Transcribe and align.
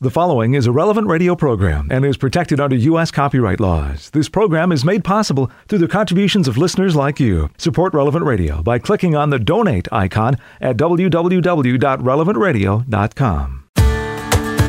The 0.00 0.10
following 0.10 0.54
is 0.54 0.68
a 0.68 0.72
relevant 0.72 1.08
radio 1.08 1.34
program 1.34 1.88
and 1.90 2.04
is 2.04 2.16
protected 2.16 2.60
under 2.60 2.76
U.S. 2.76 3.10
copyright 3.10 3.58
laws. 3.58 4.10
This 4.10 4.28
program 4.28 4.70
is 4.70 4.84
made 4.84 5.02
possible 5.02 5.50
through 5.66 5.80
the 5.80 5.88
contributions 5.88 6.46
of 6.46 6.56
listeners 6.56 6.94
like 6.94 7.18
you. 7.18 7.50
Support 7.58 7.94
Relevant 7.94 8.24
Radio 8.24 8.62
by 8.62 8.78
clicking 8.78 9.16
on 9.16 9.30
the 9.30 9.40
donate 9.40 9.88
icon 9.90 10.36
at 10.60 10.76
www.relevantradio.com. 10.76 13.64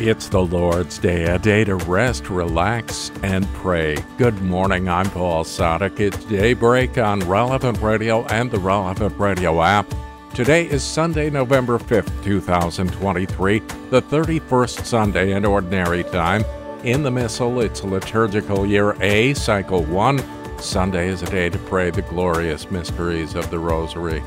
It's 0.02 0.28
the 0.30 0.42
Lord's 0.42 0.98
Day, 0.98 1.26
a 1.26 1.38
day 1.38 1.62
to 1.62 1.76
rest, 1.76 2.28
relax, 2.28 3.12
and 3.22 3.46
pray. 3.54 3.98
Good 4.18 4.42
morning, 4.42 4.88
I'm 4.88 5.08
Paul 5.10 5.44
Sadek. 5.44 6.00
It's 6.00 6.24
daybreak 6.24 6.98
on 6.98 7.20
Relevant 7.20 7.80
Radio 7.80 8.24
and 8.24 8.50
the 8.50 8.58
Relevant 8.58 9.16
Radio 9.16 9.62
app. 9.62 9.86
Today 10.34 10.66
is 10.66 10.84
Sunday, 10.84 11.28
November 11.28 11.76
5th, 11.76 12.22
2023, 12.22 13.58
the 13.90 14.00
31st 14.00 14.84
Sunday 14.86 15.32
in 15.32 15.44
Ordinary 15.44 16.04
Time. 16.04 16.44
In 16.84 17.02
the 17.02 17.10
Missal, 17.10 17.60
it's 17.60 17.82
liturgical 17.82 18.64
year 18.64 18.96
A, 19.02 19.34
cycle 19.34 19.82
1. 19.82 20.22
Sunday 20.60 21.08
is 21.08 21.22
a 21.22 21.26
day 21.26 21.50
to 21.50 21.58
pray 21.58 21.90
the 21.90 22.02
glorious 22.02 22.70
mysteries 22.70 23.34
of 23.34 23.50
the 23.50 23.58
Rosary. 23.58 24.22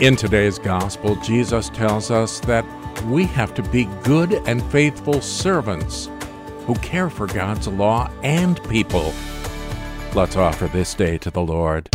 In 0.00 0.16
today's 0.16 0.58
Gospel, 0.58 1.16
Jesus 1.16 1.68
tells 1.68 2.10
us 2.10 2.40
that 2.40 2.64
we 3.04 3.24
have 3.26 3.52
to 3.54 3.62
be 3.62 3.84
good 4.04 4.32
and 4.46 4.64
faithful 4.72 5.20
servants 5.20 6.08
who 6.66 6.74
care 6.76 7.10
for 7.10 7.26
God's 7.26 7.68
law 7.68 8.10
and 8.22 8.60
people. 8.70 9.12
Let's 10.14 10.34
offer 10.34 10.66
this 10.68 10.94
day 10.94 11.18
to 11.18 11.30
the 11.30 11.42
Lord. 11.42 11.90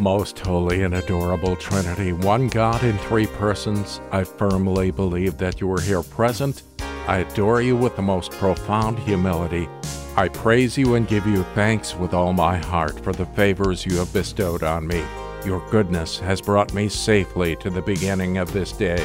Most 0.00 0.38
holy 0.38 0.82
and 0.82 0.94
adorable 0.94 1.56
Trinity, 1.56 2.12
one 2.12 2.48
God 2.48 2.84
in 2.84 2.96
three 2.98 3.26
persons, 3.26 4.00
I 4.12 4.24
firmly 4.24 4.90
believe 4.90 5.38
that 5.38 5.60
you 5.60 5.72
are 5.72 5.80
here 5.80 6.02
present. 6.02 6.62
I 7.08 7.18
adore 7.18 7.62
you 7.62 7.76
with 7.76 7.96
the 7.96 8.02
most 8.02 8.30
profound 8.32 8.98
humility. 9.00 9.68
I 10.16 10.28
praise 10.28 10.76
you 10.76 10.94
and 10.94 11.08
give 11.08 11.26
you 11.26 11.44
thanks 11.54 11.94
with 11.96 12.14
all 12.14 12.32
my 12.32 12.56
heart 12.56 13.00
for 13.00 13.12
the 13.12 13.26
favors 13.26 13.84
you 13.84 13.96
have 13.96 14.12
bestowed 14.12 14.62
on 14.62 14.86
me. 14.86 15.02
Your 15.44 15.66
goodness 15.70 16.18
has 16.18 16.40
brought 16.40 16.74
me 16.74 16.88
safely 16.88 17.56
to 17.56 17.70
the 17.70 17.82
beginning 17.82 18.38
of 18.38 18.52
this 18.52 18.72
day. 18.72 19.04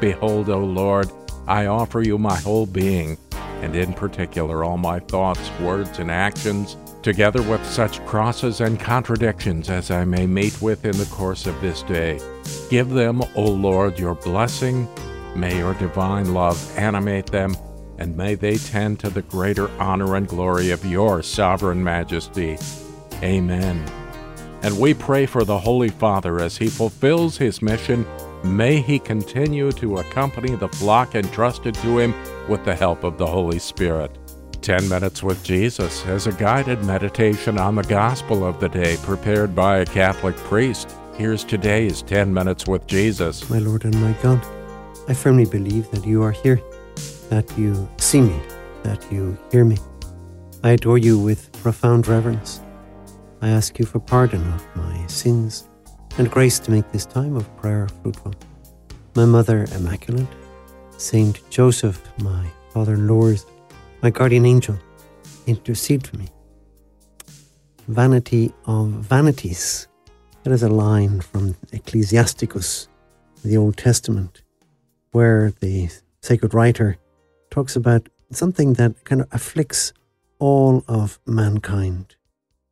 Behold, 0.00 0.48
O 0.48 0.58
Lord, 0.58 1.10
I 1.46 1.66
offer 1.66 2.00
you 2.00 2.18
my 2.18 2.36
whole 2.36 2.66
being, 2.66 3.18
and 3.60 3.76
in 3.76 3.92
particular 3.92 4.64
all 4.64 4.78
my 4.78 5.00
thoughts, 5.00 5.50
words, 5.60 5.98
and 5.98 6.10
actions 6.10 6.76
together 7.04 7.42
with 7.42 7.64
such 7.66 8.04
crosses 8.06 8.62
and 8.62 8.80
contradictions 8.80 9.68
as 9.68 9.90
I 9.90 10.06
may 10.06 10.26
meet 10.26 10.60
with 10.62 10.86
in 10.86 10.96
the 10.96 11.04
course 11.06 11.46
of 11.46 11.60
this 11.60 11.82
day. 11.82 12.18
Give 12.70 12.88
them, 12.88 13.22
O 13.36 13.44
Lord, 13.44 13.98
your 13.98 14.14
blessing. 14.14 14.88
May 15.36 15.58
your 15.58 15.74
divine 15.74 16.32
love 16.32 16.78
animate 16.78 17.26
them, 17.26 17.54
and 17.98 18.16
may 18.16 18.34
they 18.34 18.56
tend 18.56 19.00
to 19.00 19.10
the 19.10 19.22
greater 19.22 19.68
honor 19.78 20.16
and 20.16 20.26
glory 20.26 20.70
of 20.70 20.84
your 20.86 21.22
sovereign 21.22 21.84
majesty. 21.84 22.56
Amen. 23.22 23.84
And 24.62 24.80
we 24.80 24.94
pray 24.94 25.26
for 25.26 25.44
the 25.44 25.58
Holy 25.58 25.90
Father 25.90 26.40
as 26.40 26.56
he 26.56 26.68
fulfills 26.68 27.36
his 27.36 27.60
mission. 27.60 28.06
May 28.42 28.80
he 28.80 28.98
continue 28.98 29.72
to 29.72 29.98
accompany 29.98 30.56
the 30.56 30.68
flock 30.68 31.14
entrusted 31.14 31.74
to 31.74 31.98
him 31.98 32.14
with 32.48 32.64
the 32.64 32.74
help 32.74 33.04
of 33.04 33.18
the 33.18 33.26
Holy 33.26 33.58
Spirit. 33.58 34.18
10 34.64 34.88
Minutes 34.88 35.22
with 35.22 35.44
Jesus 35.44 36.06
is 36.06 36.26
a 36.26 36.32
guided 36.32 36.82
meditation 36.84 37.58
on 37.58 37.74
the 37.74 37.82
gospel 37.82 38.46
of 38.46 38.60
the 38.60 38.68
day 38.70 38.96
prepared 39.02 39.54
by 39.54 39.80
a 39.80 39.84
Catholic 39.84 40.34
priest. 40.36 40.96
Here's 41.18 41.44
today's 41.44 42.00
10 42.00 42.32
Minutes 42.32 42.66
with 42.66 42.86
Jesus. 42.86 43.50
My 43.50 43.58
Lord 43.58 43.84
and 43.84 43.94
my 44.00 44.12
God, 44.22 44.42
I 45.06 45.12
firmly 45.12 45.44
believe 45.44 45.90
that 45.90 46.06
you 46.06 46.22
are 46.22 46.30
here, 46.30 46.62
that 47.28 47.46
you 47.58 47.86
see 47.98 48.22
me, 48.22 48.40
that 48.84 49.06
you 49.12 49.36
hear 49.52 49.66
me. 49.66 49.76
I 50.62 50.70
adore 50.70 50.96
you 50.96 51.18
with 51.18 51.52
profound 51.62 52.08
reverence. 52.08 52.62
I 53.42 53.50
ask 53.50 53.78
you 53.78 53.84
for 53.84 54.00
pardon 54.00 54.50
of 54.50 54.66
my 54.76 55.06
sins 55.08 55.68
and 56.16 56.30
grace 56.30 56.58
to 56.60 56.70
make 56.70 56.90
this 56.90 57.04
time 57.04 57.36
of 57.36 57.54
prayer 57.58 57.86
fruitful. 58.02 58.32
My 59.14 59.26
Mother 59.26 59.66
Immaculate, 59.74 60.26
Saint 60.96 61.42
Joseph, 61.50 62.00
my 62.20 62.46
Father 62.70 62.96
Lord, 62.96 63.42
my 64.04 64.10
guardian 64.10 64.44
angel, 64.44 64.78
intercede 65.46 66.06
for 66.06 66.18
me. 66.18 66.28
Vanity 67.88 68.52
of 68.66 68.88
vanities. 68.88 69.88
That 70.42 70.52
is 70.52 70.62
a 70.62 70.68
line 70.68 71.22
from 71.22 71.56
Ecclesiasticus, 71.72 72.88
the 73.42 73.56
Old 73.56 73.78
Testament, 73.78 74.42
where 75.12 75.54
the 75.60 75.88
sacred 76.20 76.52
writer 76.52 76.98
talks 77.50 77.76
about 77.76 78.10
something 78.30 78.74
that 78.74 79.04
kind 79.04 79.22
of 79.22 79.28
afflicts 79.32 79.94
all 80.38 80.84
of 80.86 81.18
mankind, 81.26 82.16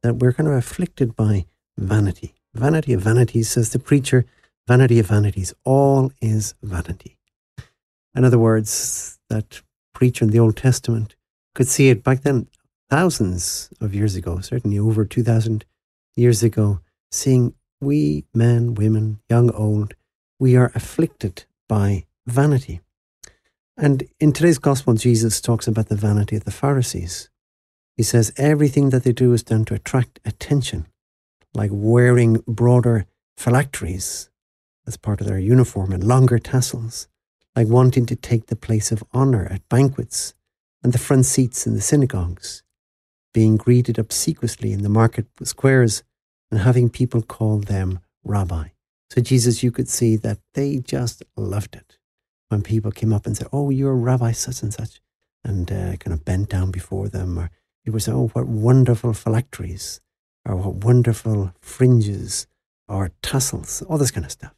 that 0.03 0.17
we're 0.17 0.35
kind 0.35 0.51
of 0.51 0.55
afflicted 0.55 1.17
by 1.17 1.47
vanity. 1.79 2.35
Vanity 2.53 2.93
of 2.93 3.01
vanities, 3.01 3.49
says 3.49 3.71
the 3.71 3.79
preacher, 3.79 4.27
vanity 4.69 4.99
of 4.99 5.07
vanities, 5.07 5.55
all 5.65 6.13
is 6.21 6.55
vanity. 6.63 7.17
In 8.15 8.23
other 8.23 8.39
words, 8.39 9.19
that 9.31 9.63
preacher 9.95 10.27
in 10.27 10.31
the 10.31 10.39
Old 10.39 10.59
Testament 10.59 11.15
could 11.55 11.69
see 11.69 11.89
it 11.89 12.03
back 12.03 12.23
then, 12.23 12.49
thousands 12.91 13.71
of 13.81 13.95
years 13.95 14.17
ago, 14.17 14.41
certainly 14.41 14.79
over 14.79 15.05
2,000 15.05 15.65
years 16.17 16.43
ago, 16.43 16.81
seeing 17.11 17.55
we 17.81 18.25
men, 18.35 18.75
women, 18.75 19.21
young, 19.29 19.51
old, 19.51 19.95
we 20.39 20.57
are 20.57 20.73
afflicted 20.75 21.45
by 21.69 22.05
vanity. 22.27 22.81
And 23.77 24.05
in 24.21 24.33
today's 24.33 24.59
gospel, 24.59 24.95
Jesus 24.95 25.41
talks 25.41 25.67
about 25.67 25.89
the 25.89 25.97
vanity 25.97 26.37
of 26.37 26.45
the 26.45 26.51
Pharisees. 26.51 27.31
He 27.97 28.03
says 28.03 28.33
everything 28.37 28.91
that 28.91 29.05
they 29.05 29.13
do 29.13 29.33
is 29.33 29.43
done 29.43 29.65
to 29.67 29.75
attract 29.75 30.21
attention, 30.25 30.87
like 31.55 31.71
wearing 31.73 32.43
broader 32.47 33.07
phylacteries 33.37 34.31
as 34.87 34.97
part 34.97 35.21
of 35.21 35.27
their 35.27 35.39
uniform 35.39 35.93
and 35.93 36.05
longer 36.05 36.39
tassels, 36.39 37.09
like 37.57 37.69
wanting 37.69 38.07
to 38.07 38.17
take 38.17 38.47
the 38.47 38.57
place 38.57 38.93
of 38.93 39.05
honor 39.13 39.47
at 39.51 39.69
banquets 39.69 40.35
and 40.83 40.93
the 40.93 40.99
front 40.99 41.27
seats 41.27 41.67
in 41.67 41.75
the 41.75 41.81
synagogues, 41.81 42.63
being 43.33 43.57
greeted 43.57 43.99
obsequiously 43.99 44.73
in 44.73 44.83
the 44.83 44.89
market 44.89 45.27
squares 45.43 46.03
and 46.51 46.61
having 46.61 46.91
people 46.91 47.23
call 47.23 47.59
them 47.59 48.01
rabbi. 48.25 48.69
So, 49.11 49.21
Jesus, 49.21 49.63
you 49.63 49.71
could 49.71 49.89
see 49.89 50.17
that 50.17 50.39
they 50.55 50.79
just 50.79 51.23
loved 51.37 51.77
it 51.77 51.99
when 52.49 52.63
people 52.63 52.91
came 52.91 53.13
up 53.13 53.27
and 53.27 53.37
said, 53.37 53.49
Oh, 53.53 53.71
you're 53.71 53.95
Rabbi 53.95 54.33
such 54.33 54.63
and 54.63 54.73
such, 54.73 55.01
and 55.45 55.71
uh, 55.71 55.97
kind 55.97 56.13
of 56.13 56.25
bent 56.25 56.49
down 56.49 56.71
before 56.71 57.09
them, 57.09 57.39
or 57.39 57.51
it 57.85 57.91
was, 57.91 58.09
Oh, 58.09 58.29
what 58.29 58.47
wonderful 58.47 59.13
phylacteries, 59.13 60.01
or 60.47 60.57
what 60.57 60.77
wonderful 60.77 61.53
fringes, 61.61 62.47
or 62.89 63.11
tassels, 63.23 63.83
all 63.83 63.99
this 63.99 64.11
kind 64.11 64.25
of 64.25 64.33
stuff. 64.33 64.55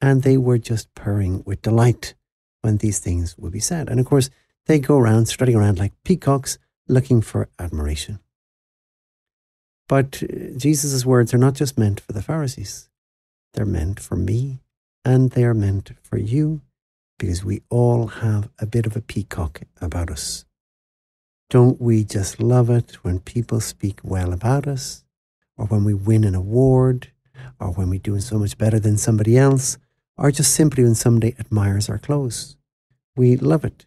And 0.00 0.22
they 0.22 0.36
were 0.36 0.58
just 0.58 0.92
purring 0.94 1.42
with 1.44 1.62
delight 1.62 2.14
when 2.62 2.76
these 2.76 2.98
things 2.98 3.36
would 3.38 3.52
be 3.52 3.60
said. 3.60 3.88
And 3.88 3.98
of 3.98 4.06
course, 4.06 4.30
they 4.68 4.78
go 4.78 4.96
around 4.96 5.26
strutting 5.26 5.56
around 5.56 5.78
like 5.78 5.92
peacocks 6.04 6.58
looking 6.86 7.20
for 7.20 7.48
admiration. 7.58 8.20
But 9.88 10.22
uh, 10.22 10.56
Jesus' 10.56 11.04
words 11.04 11.34
are 11.34 11.38
not 11.38 11.54
just 11.54 11.76
meant 11.76 12.00
for 12.00 12.12
the 12.12 12.22
Pharisees, 12.22 12.88
they're 13.54 13.66
meant 13.66 13.98
for 13.98 14.14
me 14.14 14.60
and 15.04 15.30
they 15.30 15.44
are 15.44 15.54
meant 15.54 15.92
for 16.02 16.18
you 16.18 16.60
because 17.18 17.44
we 17.44 17.62
all 17.70 18.06
have 18.08 18.48
a 18.58 18.66
bit 18.66 18.86
of 18.86 18.94
a 18.94 19.00
peacock 19.00 19.62
about 19.80 20.10
us. 20.10 20.44
Don't 21.50 21.80
we 21.80 22.04
just 22.04 22.40
love 22.40 22.68
it 22.68 23.02
when 23.02 23.20
people 23.20 23.60
speak 23.60 24.00
well 24.02 24.32
about 24.34 24.66
us, 24.66 25.02
or 25.56 25.64
when 25.66 25.82
we 25.82 25.94
win 25.94 26.24
an 26.24 26.34
award, 26.34 27.10
or 27.58 27.72
when 27.72 27.88
we're 27.88 27.98
doing 27.98 28.20
so 28.20 28.38
much 28.38 28.58
better 28.58 28.78
than 28.78 28.98
somebody 28.98 29.38
else, 29.38 29.78
or 30.18 30.30
just 30.30 30.54
simply 30.54 30.84
when 30.84 30.94
somebody 30.94 31.34
admires 31.38 31.88
our 31.88 31.98
clothes? 31.98 32.56
We 33.16 33.36
love 33.36 33.64
it. 33.64 33.86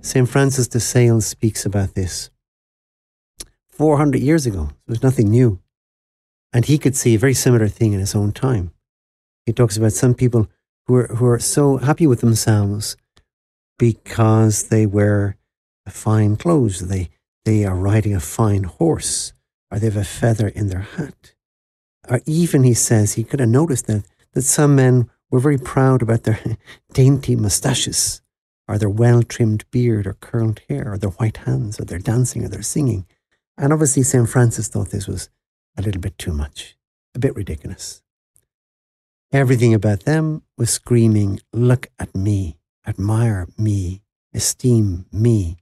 St. 0.00 0.28
Francis 0.28 0.68
de 0.68 0.80
Sales 0.80 1.26
speaks 1.26 1.66
about 1.66 1.94
this. 1.94 2.30
400 3.70 4.20
years 4.20 4.46
ago, 4.46 4.70
it 4.86 4.90
was 4.90 5.02
nothing 5.02 5.30
new. 5.30 5.60
And 6.52 6.64
he 6.64 6.78
could 6.78 6.96
see 6.96 7.14
a 7.14 7.18
very 7.18 7.34
similar 7.34 7.68
thing 7.68 7.92
in 7.92 8.00
his 8.00 8.14
own 8.14 8.32
time. 8.32 8.72
He 9.46 9.52
talks 9.52 9.76
about 9.76 9.92
some 9.92 10.14
people 10.14 10.48
who 10.86 10.96
are, 10.96 11.06
who 11.08 11.26
are 11.26 11.38
so 11.38 11.76
happy 11.76 12.06
with 12.06 12.20
themselves 12.20 12.96
because 13.78 14.68
they 14.68 14.86
wear 14.86 15.36
fine 15.88 16.36
clothes, 16.36 16.88
they, 16.88 17.10
they 17.44 17.64
are 17.64 17.76
riding 17.76 18.14
a 18.14 18.20
fine 18.20 18.64
horse, 18.64 19.32
or 19.70 19.78
they 19.78 19.86
have 19.86 19.96
a 19.96 20.04
feather 20.04 20.48
in 20.48 20.68
their 20.68 20.80
hat. 20.80 21.34
Or 22.08 22.20
even, 22.26 22.62
he 22.62 22.74
says, 22.74 23.14
he 23.14 23.24
could 23.24 23.40
have 23.40 23.48
noticed 23.48 23.86
that, 23.86 24.04
that 24.32 24.42
some 24.42 24.74
men 24.74 25.10
were 25.30 25.40
very 25.40 25.58
proud 25.58 26.02
about 26.02 26.24
their 26.24 26.40
dainty 26.92 27.36
moustaches 27.36 28.22
or 28.68 28.78
their 28.78 28.90
well 28.90 29.22
trimmed 29.22 29.64
beard 29.70 30.06
or 30.06 30.14
curled 30.14 30.60
hair, 30.68 30.92
or 30.92 30.98
their 30.98 31.10
white 31.10 31.38
hands, 31.38 31.80
or 31.80 31.84
their 31.84 31.98
dancing, 31.98 32.44
or 32.44 32.48
their 32.48 32.62
singing. 32.62 33.06
And 33.56 33.72
obviously, 33.72 34.02
St. 34.02 34.28
Francis 34.28 34.68
thought 34.68 34.90
this 34.90 35.08
was 35.08 35.30
a 35.76 35.82
little 35.82 36.00
bit 36.00 36.18
too 36.18 36.32
much, 36.32 36.76
a 37.14 37.18
bit 37.18 37.34
ridiculous. 37.34 38.02
Everything 39.32 39.74
about 39.74 40.04
them 40.04 40.42
was 40.56 40.70
screaming, 40.70 41.40
Look 41.52 41.88
at 41.98 42.14
me, 42.14 42.58
admire 42.86 43.48
me, 43.56 44.02
esteem 44.32 45.06
me. 45.12 45.56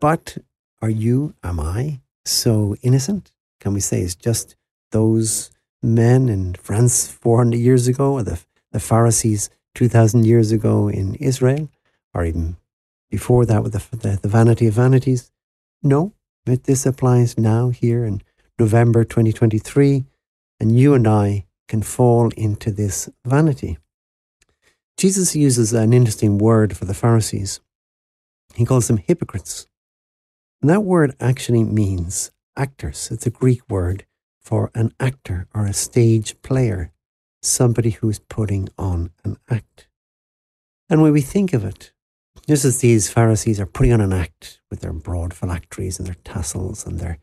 But 0.00 0.38
are 0.82 0.90
you, 0.90 1.34
am 1.42 1.60
I, 1.60 2.00
so 2.24 2.76
innocent? 2.82 3.32
Can 3.60 3.72
we 3.72 3.80
say 3.80 4.00
it's 4.02 4.14
just 4.14 4.56
those 4.92 5.50
men 5.82 6.28
in 6.28 6.54
France 6.54 7.08
400 7.08 7.56
years 7.56 7.88
ago, 7.88 8.14
or 8.14 8.22
the, 8.22 8.40
the 8.72 8.80
Pharisees 8.80 9.48
2,000 9.76 10.26
years 10.26 10.50
ago 10.50 10.88
in 10.88 11.14
Israel, 11.16 11.68
or 12.12 12.24
even 12.24 12.56
before 13.10 13.46
that 13.46 13.62
with 13.62 13.72
the, 13.72 13.96
the, 13.96 14.18
the 14.20 14.28
vanity 14.28 14.66
of 14.66 14.74
vanities? 14.74 15.30
No, 15.82 16.14
but 16.44 16.64
this 16.64 16.86
applies 16.86 17.38
now, 17.38 17.68
here 17.68 18.04
in 18.04 18.22
November 18.58 19.04
2023, 19.04 20.04
and 20.58 20.78
you 20.78 20.94
and 20.94 21.06
I 21.06 21.44
can 21.68 21.82
fall 21.82 22.30
into 22.36 22.70
this 22.72 23.08
vanity. 23.24 23.78
Jesus 24.96 25.36
uses 25.36 25.72
an 25.74 25.92
interesting 25.92 26.38
word 26.38 26.74
for 26.74 26.86
the 26.86 26.94
Pharisees. 26.94 27.60
He 28.54 28.64
calls 28.64 28.88
them 28.88 28.96
hypocrites. 28.96 29.66
And 30.62 30.70
that 30.70 30.84
word 30.84 31.14
actually 31.20 31.64
means 31.64 32.30
actors. 32.56 33.10
It's 33.12 33.26
a 33.26 33.30
Greek 33.30 33.60
word 33.68 34.06
for 34.40 34.70
an 34.74 34.94
actor 34.98 35.48
or 35.54 35.66
a 35.66 35.74
stage 35.74 36.40
player, 36.40 36.92
somebody 37.46 37.90
who's 37.90 38.18
putting 38.18 38.68
on 38.78 39.10
an 39.24 39.36
act. 39.48 39.88
And 40.88 41.02
when 41.02 41.12
we 41.12 41.20
think 41.20 41.52
of 41.52 41.64
it, 41.64 41.92
just 42.46 42.64
as 42.64 42.78
these 42.78 43.10
Pharisees 43.10 43.58
are 43.58 43.66
putting 43.66 43.92
on 43.92 44.00
an 44.00 44.12
act 44.12 44.60
with 44.70 44.80
their 44.80 44.92
broad 44.92 45.34
phylacteries 45.34 45.98
and 45.98 46.06
their 46.06 46.16
tassels 46.24 46.86
and 46.86 47.00
their 47.00 47.18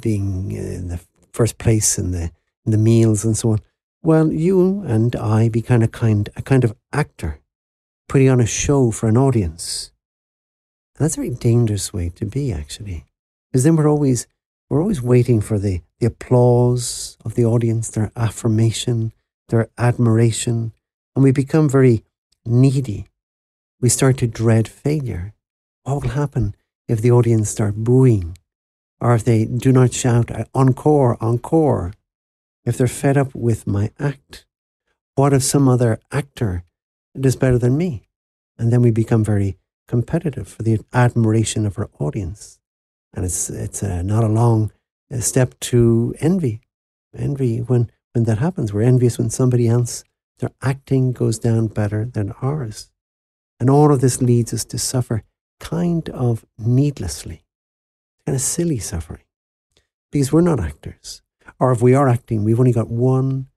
being 0.00 0.52
in 0.52 0.88
the 0.88 1.00
first 1.32 1.58
place 1.58 1.98
in 1.98 2.12
the 2.12 2.30
in 2.64 2.72
the 2.72 2.78
meals 2.78 3.24
and 3.24 3.36
so 3.36 3.52
on, 3.52 3.60
well, 4.02 4.30
you 4.30 4.82
and 4.82 5.16
I 5.16 5.48
be 5.48 5.62
kind 5.62 5.82
of 5.82 5.90
kind 5.90 6.28
a 6.36 6.42
kind 6.42 6.64
of 6.64 6.76
actor, 6.92 7.40
putting 8.08 8.28
on 8.28 8.40
a 8.40 8.46
show 8.46 8.90
for 8.90 9.08
an 9.08 9.16
audience. 9.16 9.90
And 10.96 11.04
that's 11.04 11.16
a 11.16 11.20
very 11.20 11.30
dangerous 11.30 11.92
way 11.92 12.10
to 12.10 12.26
be, 12.26 12.52
actually, 12.52 13.04
because 13.50 13.64
then 13.64 13.76
we're 13.76 13.90
always 13.90 14.26
we're 14.68 14.80
always 14.80 15.02
waiting 15.02 15.40
for 15.40 15.58
the 15.58 15.80
the 15.98 16.06
applause 16.06 17.16
of 17.24 17.34
the 17.34 17.44
audience, 17.44 17.90
their 17.90 18.12
affirmation, 18.14 19.12
their 19.48 19.70
admiration, 19.78 20.72
and 21.14 21.24
we 21.24 21.32
become 21.32 21.68
very 21.68 22.04
needy. 22.44 23.06
We 23.80 23.88
start 23.88 24.18
to 24.18 24.26
dread 24.26 24.68
failure. 24.68 25.34
What 25.84 26.02
will 26.02 26.10
happen 26.10 26.54
if 26.86 27.00
the 27.00 27.12
audience 27.12 27.50
start 27.50 27.76
booing, 27.76 28.36
or 29.00 29.14
if 29.14 29.24
they 29.24 29.44
do 29.44 29.72
not 29.72 29.92
shout 29.92 30.30
encore, 30.54 31.16
encore? 31.20 31.92
if 32.68 32.76
they're 32.76 32.86
fed 32.86 33.16
up 33.16 33.34
with 33.34 33.66
my 33.66 33.90
act? 33.98 34.44
What 35.14 35.32
if 35.32 35.42
some 35.42 35.70
other 35.70 36.00
actor 36.12 36.64
does 37.18 37.34
better 37.34 37.56
than 37.56 37.78
me? 37.78 38.02
And 38.58 38.70
then 38.70 38.82
we 38.82 38.90
become 38.90 39.24
very 39.24 39.56
competitive 39.86 40.46
for 40.46 40.62
the 40.62 40.80
admiration 40.92 41.64
of 41.64 41.78
our 41.78 41.88
audience. 41.98 42.60
And 43.14 43.24
it's, 43.24 43.48
it's 43.48 43.82
uh, 43.82 44.02
not 44.02 44.22
a 44.22 44.28
long 44.28 44.70
uh, 45.10 45.20
step 45.20 45.58
to 45.60 46.14
envy. 46.20 46.60
Envy, 47.16 47.60
when, 47.60 47.90
when 48.12 48.24
that 48.24 48.38
happens, 48.38 48.72
we're 48.72 48.82
envious 48.82 49.18
when 49.18 49.30
somebody 49.30 49.68
else, 49.68 50.04
their 50.38 50.50
acting 50.62 51.12
goes 51.12 51.38
down 51.38 51.68
better 51.68 52.04
than 52.04 52.32
ours. 52.42 52.90
And 53.60 53.68
all 53.68 53.92
of 53.92 54.00
this 54.00 54.22
leads 54.22 54.54
us 54.54 54.64
to 54.66 54.78
suffer 54.78 55.24
kind 55.60 56.08
of 56.10 56.44
needlessly, 56.58 57.44
kind 58.24 58.36
of 58.36 58.42
silly 58.42 58.78
suffering, 58.78 59.24
because 60.12 60.32
we're 60.32 60.40
not 60.40 60.60
actors. 60.60 61.22
Or 61.58 61.72
if 61.72 61.82
we 61.82 61.94
are 61.94 62.08
acting, 62.08 62.44
we've 62.44 62.60
only 62.60 62.72
got 62.72 62.88
one 62.88 63.48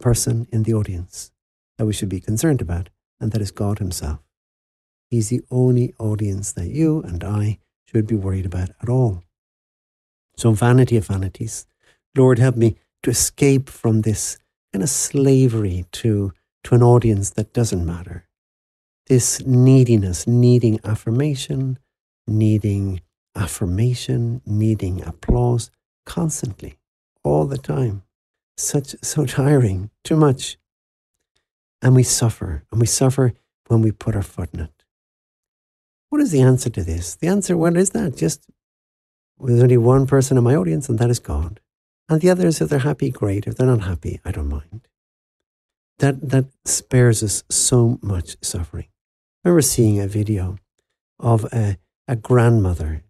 person 0.00 0.48
in 0.52 0.64
the 0.64 0.74
audience 0.74 1.30
that 1.78 1.86
we 1.86 1.92
should 1.92 2.08
be 2.08 2.20
concerned 2.20 2.60
about, 2.60 2.90
and 3.20 3.32
that 3.32 3.40
is 3.40 3.52
God 3.52 3.78
Himself. 3.78 4.18
He's 5.08 5.28
the 5.28 5.42
only 5.50 5.94
audience 5.98 6.52
that 6.52 6.68
you 6.68 7.02
and 7.02 7.22
I 7.22 7.58
should 7.84 8.06
be 8.06 8.16
worried 8.16 8.46
about 8.46 8.70
at 8.82 8.88
all. 8.88 9.22
So, 10.36 10.52
vanity 10.52 10.96
of 10.96 11.06
vanities, 11.06 11.66
Lord, 12.16 12.38
help 12.38 12.56
me 12.56 12.76
to 13.02 13.10
escape 13.10 13.68
from 13.68 14.02
this 14.02 14.38
kind 14.72 14.82
of 14.82 14.88
slavery 14.88 15.84
to, 15.92 16.32
to 16.64 16.74
an 16.74 16.82
audience 16.82 17.30
that 17.30 17.52
doesn't 17.52 17.84
matter. 17.84 18.26
This 19.06 19.44
neediness, 19.44 20.26
needing 20.26 20.80
affirmation, 20.84 21.78
needing 22.26 23.02
affirmation, 23.34 24.40
needing 24.46 25.02
applause 25.02 25.70
constantly 26.06 26.78
all 27.24 27.46
the 27.46 27.58
time. 27.58 28.02
Such 28.56 28.94
so 29.02 29.26
tiring, 29.26 29.90
too 30.04 30.16
much. 30.16 30.56
And 31.80 31.96
we 31.96 32.02
suffer, 32.04 32.64
and 32.70 32.80
we 32.80 32.86
suffer 32.86 33.34
when 33.66 33.82
we 33.82 33.90
put 33.90 34.14
our 34.14 34.22
foot 34.22 34.50
in 34.54 34.60
it. 34.60 34.84
What 36.10 36.20
is 36.20 36.30
the 36.30 36.42
answer 36.42 36.70
to 36.70 36.84
this? 36.84 37.16
The 37.16 37.26
answer, 37.26 37.56
what 37.56 37.76
is 37.76 37.90
that? 37.90 38.16
Just 38.16 38.46
there's 39.40 39.62
only 39.62 39.78
one 39.78 40.06
person 40.06 40.36
in 40.36 40.44
my 40.44 40.54
audience, 40.54 40.88
and 40.88 40.98
that 40.98 41.10
is 41.10 41.18
God. 41.18 41.58
And 42.08 42.20
the 42.20 42.30
others, 42.30 42.60
if 42.60 42.68
they're 42.68 42.80
happy, 42.80 43.10
great. 43.10 43.46
If 43.46 43.56
they're 43.56 43.66
not 43.66 43.82
happy, 43.82 44.20
I 44.24 44.32
don't 44.32 44.48
mind. 44.48 44.88
That 45.98 46.30
that 46.30 46.46
spares 46.64 47.22
us 47.22 47.44
so 47.48 47.98
much 48.02 48.36
suffering. 48.42 48.88
I 49.44 49.48
remember 49.48 49.62
seeing 49.62 50.00
a 50.00 50.06
video 50.06 50.58
of 51.18 51.44
a, 51.52 51.78
a 52.08 52.16
grandmother 52.16 53.02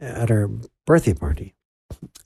at 0.00 0.30
her 0.30 0.50
birthday 0.86 1.14
party, 1.14 1.54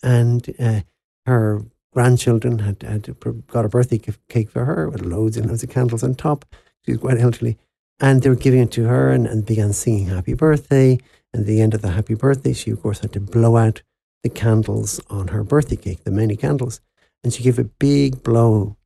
and 0.02 0.55
uh, 0.58 0.81
her 1.26 1.64
grandchildren 1.94 2.58
had, 2.58 2.82
had 2.82 3.16
got 3.46 3.64
a 3.64 3.69
birthday 3.69 4.00
cake 4.28 4.50
for 4.50 4.64
her 4.64 4.88
with 4.90 5.02
loads 5.02 5.37
and 5.37 5.49
loads 5.49 5.62
of 5.62 5.70
candles 5.70 6.02
on 6.02 6.14
top. 6.14 6.44
She 6.84 6.93
was 6.93 7.00
quite 7.00 7.19
elderly. 7.19 7.56
And 8.00 8.20
they 8.20 8.28
were 8.28 8.34
giving 8.34 8.61
it 8.61 8.72
to 8.72 8.84
her 8.84 9.11
and, 9.11 9.26
and 9.26 9.46
began 9.46 9.72
singing 9.72 10.06
happy 10.06 10.34
birthday. 10.34 10.99
And 11.32 11.43
at 11.43 11.46
the 11.46 11.61
end 11.62 11.72
of 11.72 11.82
the 11.82 11.93
happy 11.93 12.14
birthday, 12.14 12.52
she, 12.52 12.72
of 12.72 12.82
course, 12.82 12.99
had 12.99 13.12
to 13.12 13.20
blow 13.20 13.56
out 13.56 13.82
the 14.25 14.31
candles 14.31 15.00
on 15.09 15.29
her 15.29 15.44
birthday 15.44 15.76
cake, 15.76 16.03
the 16.03 16.11
many 16.11 16.35
candles. 16.35 16.81
And 17.23 17.32
she 17.32 17.44
gave 17.44 17.59
a 17.59 17.65
big 17.65 18.23
blow. 18.23 18.76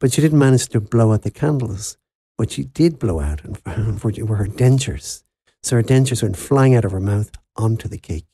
But 0.00 0.12
she 0.12 0.20
didn't 0.20 0.38
manage 0.38 0.68
to 0.70 0.80
blow 0.80 1.12
out 1.12 1.22
the 1.22 1.30
candles. 1.30 1.98
What 2.36 2.50
she 2.50 2.64
did 2.64 2.98
blow 2.98 3.20
out, 3.20 3.42
unfortunately, 3.44 4.24
were 4.24 4.36
her 4.36 4.46
dentures. 4.46 5.22
So 5.62 5.76
her 5.76 5.82
dentures 5.82 6.22
went 6.22 6.36
flying 6.36 6.74
out 6.74 6.84
of 6.84 6.92
her 6.92 7.00
mouth 7.00 7.30
onto 7.56 7.88
the 7.88 7.98
cake. 7.98 8.26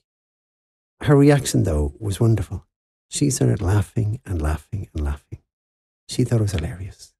Her 1.03 1.17
reaction, 1.17 1.65
though, 1.65 1.95
was 1.99 2.21
wonderful. 2.21 2.65
She 3.11 3.29
started 3.31 3.61
laughing 3.61 4.21
and 4.25 4.41
laughing 4.41 4.89
and 4.95 5.05
laughing. 5.05 5.41
She 6.09 6.25
thought 6.25 6.41
it 6.41 6.43
was 6.43 6.53
hilarious. 6.53 7.13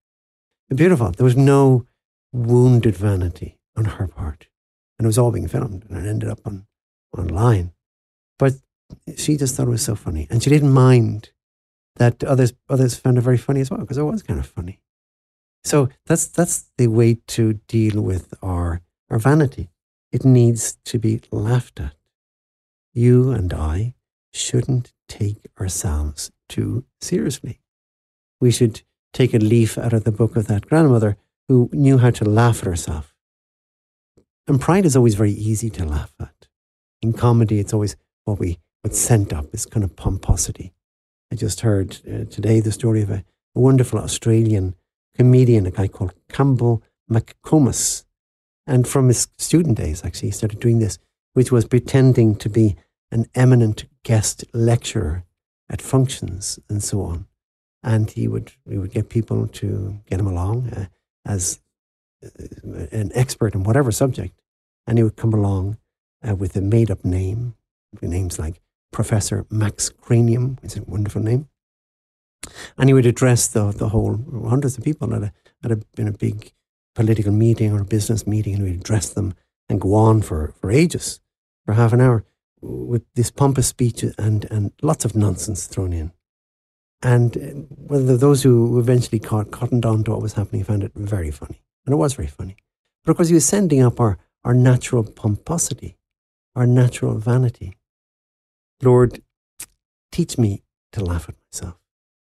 Beautiful. 0.75 1.11
There 1.11 1.25
was 1.25 1.37
no 1.37 1.87
wounded 2.33 2.97
vanity 2.97 3.59
on 3.77 3.85
her 3.85 4.07
part. 4.07 4.49
And 4.99 5.07
it 5.07 5.09
was 5.09 5.19
all 5.19 5.33
being 5.33 5.49
filmed 5.49 5.85
and 5.89 5.99
it 5.99 6.09
ended 6.09 6.29
up 6.29 6.41
on 6.47 6.67
online. 7.17 7.73
But 8.39 8.55
she 9.17 9.37
just 9.37 9.55
thought 9.55 9.69
it 9.69 9.71
was 9.71 9.85
so 9.85 9.95
funny. 9.95 10.27
And 10.31 10.43
she 10.43 10.51
didn't 10.51 10.73
mind 10.73 11.31
that 11.97 12.25
others 12.25 12.53
others 12.69 12.97
found 12.97 13.19
it 13.19 13.23
very 13.23 13.39
funny 13.39 13.61
as 13.61 13.71
well, 13.71 13.81
because 13.81 13.99
it 13.99 14.03
was 14.03 14.23
kind 14.23 14.41
of 14.41 14.47
funny. 14.47 14.81
So 15.65 15.89
that's 16.07 16.27
that's 16.27 16.71
the 16.79 16.89
way 16.89 17.19
to 17.29 17.55
deal 17.69 18.01
with 18.01 18.35
our 18.43 18.81
our 19.11 19.19
vanity. 19.19 19.69
It 20.11 20.25
needs 20.25 20.79
to 20.87 20.99
be 20.99 21.21
laughed 21.31 21.81
at. 21.81 21.95
You 22.93 23.31
and 23.31 23.53
I 23.55 23.95
shouldn't 24.33 24.93
take 25.09 25.49
ourselves 25.61 26.31
too 26.49 26.85
seriously. 27.01 27.61
We 28.41 28.51
should 28.51 28.83
take 29.13 29.35
a 29.35 29.39
leaf 29.39 29.79
out 29.79 29.93
of 29.93 30.05
the 30.05 30.13
book 30.13 30.37
of 30.37 30.47
that 30.47 30.67
grandmother 30.67 31.17
who 31.49 31.71
knew 31.73 31.99
how 31.99 32.11
to 32.11 32.25
laugh 32.25 32.61
at 32.61 32.67
herself. 32.67 33.15
And 34.47 34.61
pride 34.61 34.85
is 34.85 34.97
always 34.97 35.15
very 35.15 35.33
easy 35.33 35.71
to 35.71 35.85
laugh 35.85 36.13
at. 36.19 36.49
In 37.01 37.13
comedy, 37.13 37.59
it's 37.59 37.73
always 37.73 37.97
what 38.25 38.39
we 38.39 38.59
what's 38.83 38.99
sent 38.99 39.33
up 39.33 39.47
is 39.55 39.65
kind 39.65 39.85
of 39.85 39.97
pomposity. 39.97 40.73
I 41.33 41.37
just 41.37 41.61
heard 41.61 41.99
uh, 42.07 42.25
today 42.31 42.61
the 42.61 42.73
story 42.73 43.03
of 43.03 43.11
a, 43.11 43.25
wonderful 43.55 43.99
Australian 43.99 44.75
comedian, 45.15 45.67
a 45.67 45.71
guy 45.71 45.87
called 45.87 46.15
Campbell 46.31 46.83
McComas. 47.11 48.05
And 48.67 48.89
from 48.89 49.09
his 49.09 49.29
student 49.37 49.77
days, 49.77 50.03
actually, 50.03 50.29
he 50.29 50.33
started 50.33 50.59
doing 50.59 50.79
this, 50.79 50.99
which 51.35 51.53
was 51.53 51.67
pretending 51.67 52.35
to 52.37 52.49
be 52.49 52.77
an 53.11 53.27
eminent 53.35 53.85
guest 54.05 54.43
lecturer 54.55 55.25
at 55.69 55.83
functions 55.83 56.59
and 56.71 56.83
so 56.83 57.03
on. 57.03 57.27
And 57.83 58.11
he 58.11 58.27
would, 58.27 58.53
we 58.65 58.79
would 58.79 58.91
get 58.91 59.11
people 59.11 59.47
to 59.49 60.01
get 60.07 60.19
him 60.19 60.29
along 60.29 60.71
uh, 60.71 60.87
as 61.27 61.61
uh, 62.25 62.87
an 62.91 63.11
expert 63.15 63.55
in 63.55 63.65
whatever 63.65 63.93
subject. 63.93 64.41
And 64.87 64.97
he 64.97 65.05
would 65.05 65.17
come 65.17 65.35
along 65.35 65.77
uh, 66.27 66.35
with 66.35 66.57
a 66.57 66.63
made 66.63 66.91
up 66.91 67.05
name, 67.05 67.55
names 68.01 68.39
like 68.39 68.63
Professor 68.93 69.47
Max 69.51 69.91
Cranium, 69.91 70.59
which 70.63 70.73
is 70.73 70.79
a 70.79 70.85
wonderful 70.85 71.23
name. 71.23 71.49
And 72.79 72.89
he 72.89 72.95
would 72.95 73.07
address 73.07 73.47
the, 73.49 73.73
the 73.73 73.89
whole 73.89 74.19
hundreds 74.49 74.79
of 74.79 74.85
people 74.85 75.15
at 75.15 75.23
a, 75.23 75.33
at 75.65 75.73
a, 75.73 75.81
in 75.97 76.09
a 76.09 76.13
big 76.13 76.53
political 76.95 77.33
meeting 77.33 77.73
or 77.73 77.81
a 77.81 77.85
business 77.85 78.27
meeting, 78.27 78.55
and 78.55 78.65
he 78.65 78.73
would 78.73 78.81
address 78.81 79.11
them 79.11 79.35
and 79.69 79.81
go 79.81 79.95
on 79.95 80.23
for, 80.23 80.55
for 80.61 80.71
ages, 80.71 81.21
for 81.65 81.75
half 81.75 81.93
an 81.93 82.01
hour 82.01 82.25
with 82.61 83.03
this 83.15 83.31
pompous 83.31 83.67
speech 83.67 84.05
and, 84.19 84.47
and 84.51 84.73
lots 84.83 85.05
of 85.05 85.17
nonsense 85.17 85.67
thrown 85.67 85.93
in. 85.93 86.13
And 87.03 87.37
uh, 87.37 87.41
whether 87.69 88.17
those 88.17 88.43
who 88.43 88.79
eventually 88.79 89.19
caught, 89.19 89.51
cottoned 89.51 89.85
on 89.85 90.05
to 90.05 90.13
what 90.13 90.23
was 90.23 90.35
happening 90.35 90.63
found 90.63 90.85
it 90.85 90.93
very 90.95 91.31
funny. 91.31 91.63
And 91.85 91.93
it 91.93 91.97
was 91.97 92.15
very 92.15 92.29
funny. 92.29 92.57
But 93.05 93.11
of 93.11 93.17
course, 93.17 93.29
he 93.29 93.35
was 93.35 93.45
sending 93.45 93.83
up 93.83 93.99
our, 93.99 94.19
our 94.45 94.55
natural 94.55 95.03
pomposity, 95.03 95.97
our 96.55 96.67
natural 96.67 97.19
vanity. 97.19 97.75
Lord, 98.83 99.23
teach 100.11 100.37
me 100.39 100.63
to 100.93 101.05
laugh 101.05 101.29
at 101.29 101.37
myself. 101.47 101.79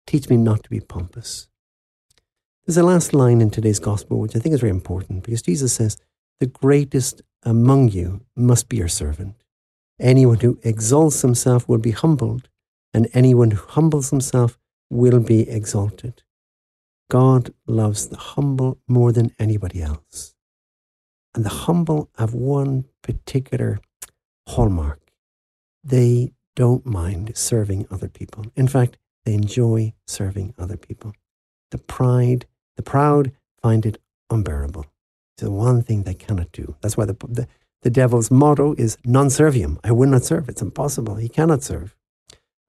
Teach 0.05 0.29
me 0.29 0.37
not 0.37 0.63
to 0.63 0.69
be 0.69 0.79
pompous. 0.79 1.47
There's 2.65 2.77
a 2.77 2.83
last 2.83 3.13
line 3.13 3.41
in 3.41 3.49
today's 3.49 3.79
gospel, 3.79 4.19
which 4.19 4.35
I 4.35 4.39
think 4.39 4.53
is 4.53 4.61
very 4.61 4.71
important 4.71 5.23
because 5.23 5.41
Jesus 5.41 5.73
says, 5.73 5.97
The 6.39 6.47
greatest 6.47 7.21
among 7.43 7.89
you 7.89 8.25
must 8.35 8.69
be 8.69 8.77
your 8.77 8.87
servant. 8.87 9.43
Anyone 9.99 10.39
who 10.39 10.59
exalts 10.63 11.21
himself 11.21 11.67
will 11.67 11.77
be 11.77 11.91
humbled, 11.91 12.49
and 12.93 13.07
anyone 13.13 13.51
who 13.51 13.65
humbles 13.67 14.09
himself 14.09 14.57
will 14.89 15.19
be 15.19 15.49
exalted. 15.49 16.23
God 17.09 17.53
loves 17.67 18.07
the 18.07 18.17
humble 18.17 18.79
more 18.87 19.11
than 19.11 19.33
anybody 19.39 19.81
else. 19.81 20.35
And 21.33 21.45
the 21.45 21.49
humble 21.49 22.09
have 22.17 22.33
one 22.33 22.85
particular 23.03 23.79
hallmark. 24.47 25.04
They 25.85 26.33
don't 26.55 26.85
mind 26.85 27.37
serving 27.37 27.87
other 27.91 28.09
people. 28.09 28.45
In 28.55 28.67
fact, 28.67 28.97
they 29.23 29.35
enjoy 29.35 29.93
serving 30.07 30.55
other 30.57 30.77
people. 30.77 31.13
The 31.69 31.77
pride, 31.77 32.47
the 32.75 32.83
proud 32.83 33.31
find 33.61 33.85
it 33.85 33.99
unbearable. 34.31 34.85
It's 35.35 35.43
the 35.43 35.51
one 35.51 35.83
thing 35.83 36.03
they 36.03 36.15
cannot 36.15 36.51
do. 36.51 36.75
That's 36.81 36.97
why 36.97 37.05
the, 37.05 37.15
the, 37.27 37.47
the 37.83 37.89
devil's 37.91 38.31
motto 38.31 38.73
is 38.77 38.97
non 39.05 39.27
serviam. 39.27 39.77
I 39.83 39.91
will 39.91 40.09
not 40.09 40.23
serve. 40.23 40.49
It's 40.49 40.61
impossible. 40.61 41.15
He 41.15 41.29
cannot 41.29 41.61
serve. 41.61 41.95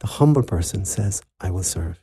The 0.01 0.09
humble 0.09 0.43
person 0.43 0.85
says, 0.85 1.23
I 1.41 1.51
will 1.51 1.63
serve. 1.63 2.03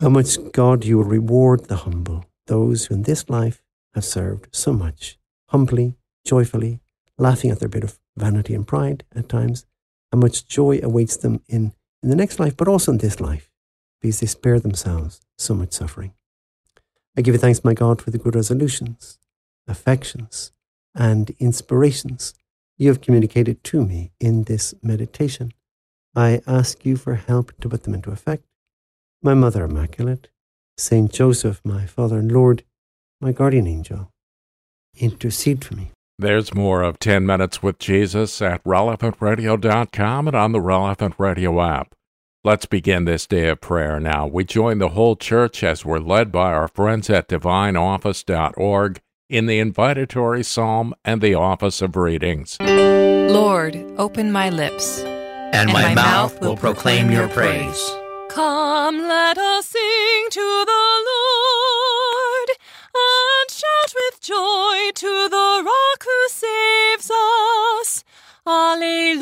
How 0.00 0.08
much, 0.08 0.38
God, 0.52 0.84
you 0.84 0.96
will 0.96 1.04
reward 1.04 1.66
the 1.66 1.76
humble, 1.76 2.24
those 2.46 2.86
who 2.86 2.94
in 2.94 3.02
this 3.02 3.28
life 3.28 3.62
have 3.94 4.04
served 4.04 4.48
so 4.52 4.72
much, 4.72 5.18
humbly, 5.48 5.96
joyfully, 6.24 6.80
laughing 7.18 7.50
at 7.50 7.58
their 7.58 7.68
bit 7.68 7.84
of 7.84 7.98
vanity 8.18 8.54
and 8.54 8.66
pride 8.66 9.04
at 9.14 9.28
times. 9.28 9.66
How 10.12 10.18
much 10.18 10.46
joy 10.46 10.80
awaits 10.82 11.16
them 11.16 11.42
in, 11.48 11.72
in 12.02 12.08
the 12.08 12.16
next 12.16 12.38
life, 12.40 12.56
but 12.56 12.68
also 12.68 12.92
in 12.92 12.98
this 12.98 13.20
life, 13.20 13.50
because 14.00 14.20
they 14.20 14.26
spare 14.26 14.58
themselves 14.58 15.20
so 15.36 15.54
much 15.54 15.72
suffering. 15.72 16.12
I 17.16 17.20
give 17.20 17.34
you 17.34 17.40
thanks, 17.40 17.64
my 17.64 17.74
God, 17.74 18.00
for 18.00 18.10
the 18.10 18.18
good 18.18 18.34
resolutions, 18.34 19.18
affections, 19.66 20.52
and 20.94 21.34
inspirations 21.38 22.34
you 22.78 22.88
have 22.88 23.00
communicated 23.00 23.62
to 23.64 23.84
me 23.84 24.12
in 24.20 24.44
this 24.44 24.74
meditation. 24.82 25.52
I 26.14 26.40
ask 26.46 26.86
you 26.86 26.96
for 26.96 27.16
help 27.16 27.52
to 27.60 27.68
put 27.68 27.82
them 27.82 27.94
into 27.94 28.10
effect. 28.10 28.44
My 29.22 29.34
Mother 29.34 29.64
Immaculate, 29.64 30.28
Saint 30.76 31.12
Joseph, 31.12 31.60
my 31.64 31.86
Father 31.86 32.18
and 32.18 32.30
Lord, 32.30 32.62
my 33.20 33.32
guardian 33.32 33.66
angel, 33.66 34.12
intercede 34.96 35.64
for 35.64 35.74
me. 35.74 35.90
There's 36.20 36.52
more 36.52 36.82
of 36.82 36.98
10 36.98 37.24
Minutes 37.26 37.62
with 37.62 37.78
Jesus 37.78 38.42
at 38.42 38.64
relevantradio.com 38.64 40.26
and 40.26 40.36
on 40.36 40.50
the 40.50 40.60
Relevant 40.60 41.14
Radio 41.16 41.62
app. 41.62 41.94
Let's 42.42 42.66
begin 42.66 43.04
this 43.04 43.24
day 43.24 43.48
of 43.48 43.60
prayer 43.60 44.00
now. 44.00 44.26
We 44.26 44.42
join 44.42 44.78
the 44.78 44.88
whole 44.88 45.14
church 45.14 45.62
as 45.62 45.84
we're 45.84 46.00
led 46.00 46.32
by 46.32 46.52
our 46.52 46.66
friends 46.66 47.08
at 47.08 47.28
divineoffice.org 47.28 49.00
in 49.30 49.46
the 49.46 49.60
invitatory 49.60 50.44
psalm 50.44 50.92
and 51.04 51.20
the 51.20 51.34
office 51.34 51.80
of 51.80 51.94
readings. 51.94 52.58
Lord, 52.60 53.76
open 53.96 54.32
my 54.32 54.50
lips, 54.50 54.98
and, 54.98 55.54
and 55.54 55.72
my, 55.72 55.82
my, 55.82 55.94
mouth 55.94 56.40
will 56.40 56.56
proclaim 56.56 57.12
your 57.12 57.28
praise. 57.28 57.80
Come, 58.28 58.98
let 58.98 59.38
us 59.38 59.66
sing 59.66 60.26
to 60.30 60.64
the 60.66 61.04
Lord 61.06 62.08
and 62.08 62.17
shout 63.58 63.92
with 63.94 64.20
joy 64.20 64.90
to 64.94 65.28
the 65.28 65.62
rock 65.66 66.04
who 66.04 66.28
saves 66.28 67.10
us. 67.10 68.04
Alleluia. 68.46 69.18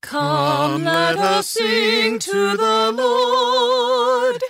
Come, 0.00 0.84
let 0.84 1.18
us 1.18 1.48
sing 1.48 2.20
to 2.20 2.56
the 2.56 2.92
Lord 2.94 4.40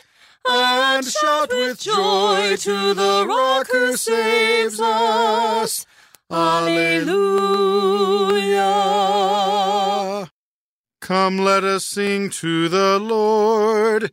and 0.47 1.07
shout 1.07 1.51
with 1.51 1.81
joy 1.81 2.57
to 2.59 2.93
the 2.93 3.25
rock 3.27 3.69
who 3.73 3.97
saves 3.97 4.79
us. 4.81 5.87
Alleluia. 6.31 7.09
Come, 11.01 11.39
let 11.39 11.65
us 11.65 11.87
sing 11.87 12.29
to 12.29 12.69
the 12.69 12.99
Lord 12.99 14.13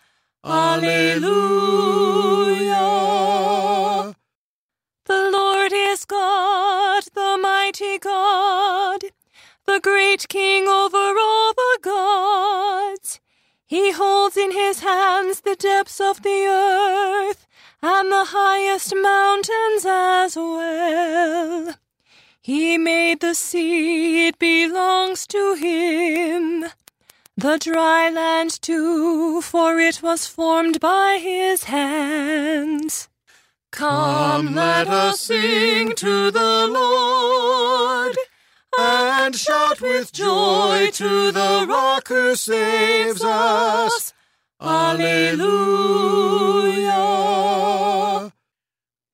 Alleluia. 0.43 1.35
The 5.05 5.29
Lord 5.31 5.71
is 5.71 6.05
God, 6.05 7.03
the 7.13 7.37
mighty 7.39 7.99
God, 7.99 9.01
the 9.67 9.79
great 9.79 10.27
King 10.29 10.67
over 10.67 10.97
all 10.97 11.53
the 11.53 11.79
gods. 11.83 13.19
He 13.67 13.91
holds 13.91 14.35
in 14.35 14.51
his 14.51 14.79
hands 14.79 15.41
the 15.41 15.55
depths 15.55 16.01
of 16.01 16.23
the 16.23 16.45
earth 16.47 17.47
and 17.83 18.11
the 18.11 18.25
highest 18.29 18.95
mountains 18.95 19.85
as 19.85 20.35
well. 20.35 21.75
He 22.41 22.79
made 22.79 23.19
the 23.19 23.35
sea, 23.35 24.27
it 24.27 24.39
belongs 24.39 25.27
to 25.27 25.53
him 25.53 26.65
the 27.41 27.57
dry 27.57 28.09
land 28.09 28.61
too, 28.61 29.41
for 29.41 29.79
it 29.79 30.03
was 30.03 30.27
formed 30.27 30.79
by 30.79 31.19
his 31.21 31.63
hands. 31.63 33.09
Come, 33.71 34.53
let 34.53 34.87
us 34.87 35.21
sing 35.21 35.93
to 35.95 36.29
the 36.29 36.67
Lord, 36.67 38.15
and 38.77 39.35
shout 39.35 39.81
with 39.81 40.13
joy 40.13 40.89
to 40.93 41.31
the 41.31 41.65
rock 41.67 42.09
who 42.09 42.35
saves 42.35 43.23
us. 43.23 44.13
Alleluia. 44.61 45.41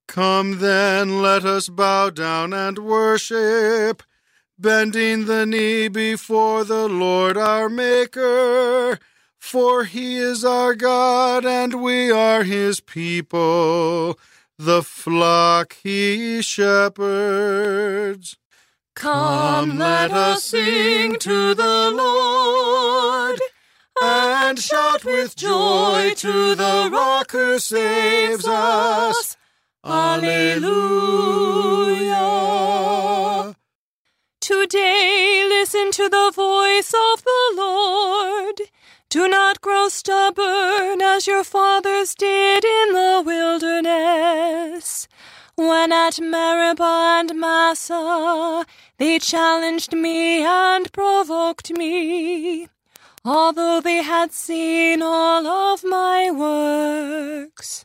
Come 0.09 0.59
then, 0.59 1.21
let 1.21 1.45
us 1.45 1.69
bow 1.69 2.09
down 2.09 2.51
and 2.51 2.77
worship 2.79 4.03
bending 4.59 5.25
the 5.25 5.45
knee 5.45 5.87
before 5.87 6.63
the 6.63 6.87
Lord 6.87 7.37
our 7.37 7.69
Maker. 7.69 8.99
For 9.37 9.83
he 9.85 10.17
is 10.17 10.43
our 10.43 10.73
God, 10.73 11.45
and 11.45 11.81
we 11.81 12.11
are 12.11 12.43
his 12.43 12.81
people, 12.81 14.19
the 14.57 14.83
flock 14.83 15.77
he 15.83 16.41
shepherds. 16.41 18.35
Come, 18.95 19.77
let 19.77 20.11
us 20.11 20.43
sing 20.43 21.17
to 21.19 21.53
the 21.53 21.91
Lord, 21.91 23.39
and 24.01 24.57
shout 24.59 25.05
with 25.05 25.35
joy 25.35 26.13
to 26.17 26.55
the 26.55 26.89
rock 26.91 27.31
who 27.31 27.59
saves 27.59 28.47
us. 28.47 29.37
Alleluia. 29.85 30.57
Today 34.47 35.45
listen 35.49 35.91
to 35.91 36.07
the 36.07 36.31
voice 36.33 36.93
of 36.93 37.21
the 37.21 37.53
Lord. 37.57 38.61
Do 39.09 39.27
not 39.27 39.59
grow 39.59 39.89
stubborn 39.89 41.01
as 41.01 41.27
your 41.27 41.43
fathers 41.43 42.15
did 42.15 42.63
in 42.63 42.93
the 42.93 43.23
wilderness. 43.25 45.09
When 45.55 45.91
at 45.91 46.21
Meribah 46.21 47.19
and 47.19 47.37
Massah 47.37 48.65
they 48.97 49.19
challenged 49.19 49.91
me 49.91 50.45
and 50.45 50.93
provoked 50.93 51.71
me, 51.71 52.69
although 53.25 53.81
they 53.81 54.01
had 54.01 54.31
seen 54.31 55.01
all 55.01 55.45
of 55.45 55.83
my 55.83 56.31
works. 56.31 57.83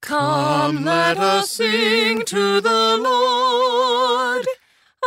Come, 0.00 0.84
let 0.84 1.16
us 1.16 1.52
sing 1.52 2.24
to 2.24 2.60
the 2.60 2.96
Lord 3.00 4.48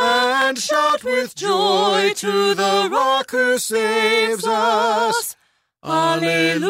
and 0.01 0.57
shout 0.57 1.03
with 1.03 1.35
joy 1.35 2.13
to 2.15 2.53
the 2.53 2.89
rock 2.91 3.31
who 3.31 3.57
saves 3.57 4.45
us. 4.47 5.35
Alleluia. 5.83 6.63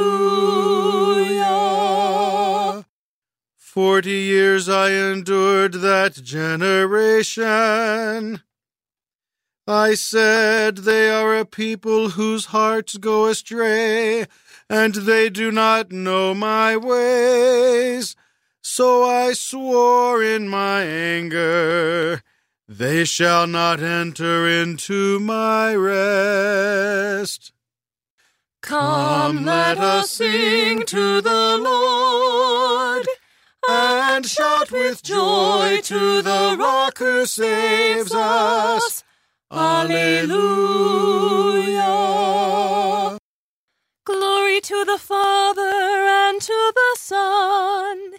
Forty 3.57 4.11
years 4.11 4.69
I 4.69 4.91
endured 4.91 5.73
that 5.73 6.13
generation. 6.15 7.23
I 9.65 9.93
said, 9.93 10.77
They 10.79 11.09
are 11.09 11.37
a 11.37 11.45
people 11.45 12.09
whose 12.09 12.47
hearts 12.47 12.97
go 12.97 13.27
astray, 13.27 14.25
and 14.69 14.93
they 14.93 15.29
do 15.29 15.51
not 15.51 15.91
know 15.91 16.33
my 16.33 16.75
ways. 16.75 18.15
So 18.61 19.03
I 19.03 19.33
swore 19.33 20.21
in 20.21 20.49
my 20.49 20.83
anger, 20.83 22.21
They 22.67 23.03
shall 23.03 23.45
not 23.45 23.81
enter 23.81 24.47
into 24.47 25.19
my 25.19 25.75
rest. 25.75 27.51
Come, 28.61 29.43
let 29.43 29.77
us 29.77 30.11
sing 30.11 30.85
to 30.85 31.19
the 31.19 31.57
Lord 31.57 33.05
and 33.69 34.25
shout 34.25 34.71
with 34.71 35.03
joy 35.03 35.81
to 35.83 36.21
the 36.21 36.55
rock 36.57 36.99
who 36.99 37.25
saves 37.25 38.13
us. 38.13 39.03
Alleluia. 39.51 40.23
Glory 44.05 44.61
to 44.61 44.85
the 44.85 44.97
Father 44.97 45.61
and 45.61 46.41
to 46.41 46.71
the 46.75 46.95
Son 46.97 48.13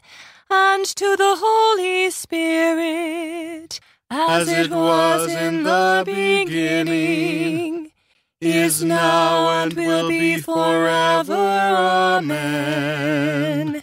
and 0.51 0.85
to 0.85 1.17
the 1.17 1.37
Holy 1.39 2.11
Spirit, 2.11 3.81
as, 4.11 4.49
it 4.49 4.71
was 4.71 5.31
in 5.31 5.63
the 5.65 6.03
beginning 6.05 7.91
is 8.41 8.83
now 8.85 9.63
and 9.63 9.73
will 9.75 10.09
be 10.09 10.39
forever. 10.39 11.35
Amen. 12.19 13.83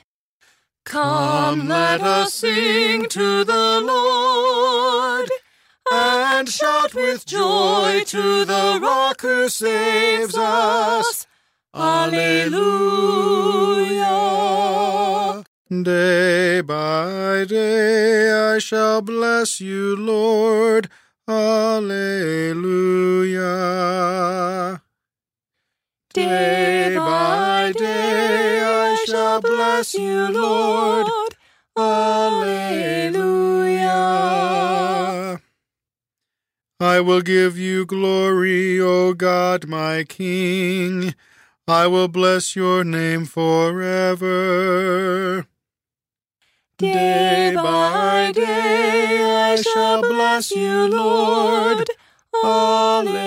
Come, 0.86 1.68
let 1.68 2.02
us 2.02 2.34
sing 2.34 3.08
to 3.10 3.44
the 3.44 3.82
Lord 3.82 5.30
and 5.92 6.48
shout 6.50 6.94
with 6.94 7.26
joy 7.26 8.04
to 8.08 8.46
the 8.46 8.80
rock 8.82 9.22
who 9.22 9.50
saves 9.50 10.38
us. 10.38 11.28
Alleluia. 11.74 12.62
Day 15.72 16.60
by 16.60 17.46
day 17.48 18.30
I 18.30 18.60
shall 18.60 19.02
bless 19.02 19.62
you, 19.62 19.96
Lord. 19.96 20.90
Alleluia. 21.30 22.12
Day 26.14 26.98
by 26.98 27.72
day 27.74 28.60
I 28.62 29.06
shall 29.08 29.40
bless 29.40 29.94
you, 29.94 30.28
Lord. 30.28 31.08
Alleluia. 31.78 33.00
I 36.82 37.00
will 37.00 37.22
give 37.22 37.58
you 37.58 37.86
glory, 37.86 38.78
O 38.82 39.14
God, 39.14 39.70
my 39.70 40.04
King. 40.04 41.16
I 41.66 41.88
will 41.88 42.10
bless 42.10 42.58
your 42.58 42.84
name 42.84 43.24
forever. 43.24 44.28
Day 46.82 47.54
by 47.56 48.32
day 48.34 49.24
I 49.24 49.56
shall 49.62 50.02
bless 50.02 50.50
you, 50.50 50.88
Lord. 50.88 51.88
Alleluia. 52.44 53.22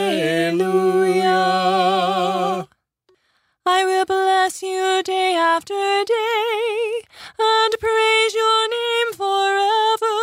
I 3.64 3.84
will 3.84 4.06
bless 4.06 4.60
you 4.60 5.02
day 5.04 5.36
after 5.36 5.72
day 5.72 7.02
and 7.38 7.74
praise 7.78 8.34
your 8.34 8.68
name 8.68 9.12
forever. 9.12 10.18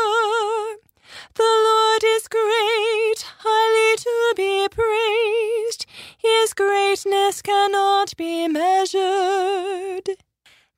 The 1.35 1.53
Lord 1.67 2.03
is 2.03 2.27
great, 2.27 3.25
highly 3.47 3.95
to 3.95 4.33
be 4.35 4.67
praised. 4.69 5.85
His 6.17 6.53
greatness 6.53 7.41
cannot 7.41 8.13
be 8.17 8.49
measured. 8.49 10.17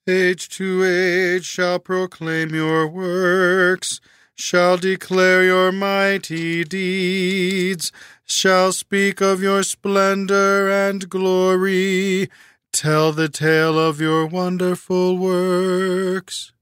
Age 0.08 0.50
to 0.50 0.84
age 0.84 1.46
shall 1.46 1.78
proclaim 1.80 2.54
your 2.54 2.88
works, 2.88 4.02
shall 4.34 4.78
declare 4.78 5.44
your 5.44 5.72
mighty 5.72 6.64
deeds, 6.64 7.92
shall 8.26 8.72
speak 8.72 9.22
of 9.22 9.42
your 9.44 9.62
splendor 9.62 10.70
and 10.70 11.10
glory, 11.10 12.30
tell 12.74 13.12
the 13.12 13.30
tale 13.30 13.78
of 13.78 14.02
your 14.02 14.26
wonderful 14.26 15.18
works. 15.18 16.54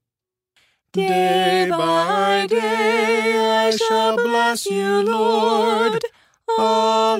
Day 0.98 1.70
by 1.70 2.48
day 2.50 3.68
I 3.68 3.70
shall 3.76 4.16
bless 4.16 4.66
you, 4.66 5.04
Lord. 5.04 6.04
Alleluia. 6.58 7.20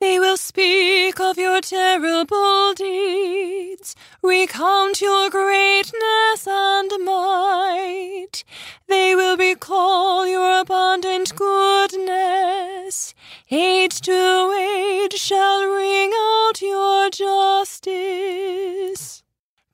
They 0.00 0.18
will 0.18 0.38
speak 0.38 1.20
of 1.20 1.36
your 1.36 1.60
terrible 1.60 2.72
deeds, 2.72 3.94
recount 4.22 5.02
your 5.02 5.28
greatness 5.28 6.48
and 6.48 6.90
might. 7.04 8.44
They 8.88 9.14
will 9.14 9.36
recall 9.36 10.26
your 10.26 10.60
abundant 10.60 11.36
goodness. 11.36 13.12
Age 13.50 14.00
to 14.00 14.54
age 14.58 15.20
shall 15.20 15.66
ring 15.66 16.12
out 16.16 16.62
your 16.62 17.10
justice. 17.10 18.42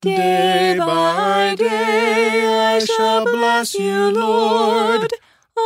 Day 0.00 0.76
by 0.78 1.56
day 1.58 2.46
I 2.46 2.78
shall 2.84 3.24
bless 3.24 3.74
you, 3.74 4.12
Lord. 4.12 5.12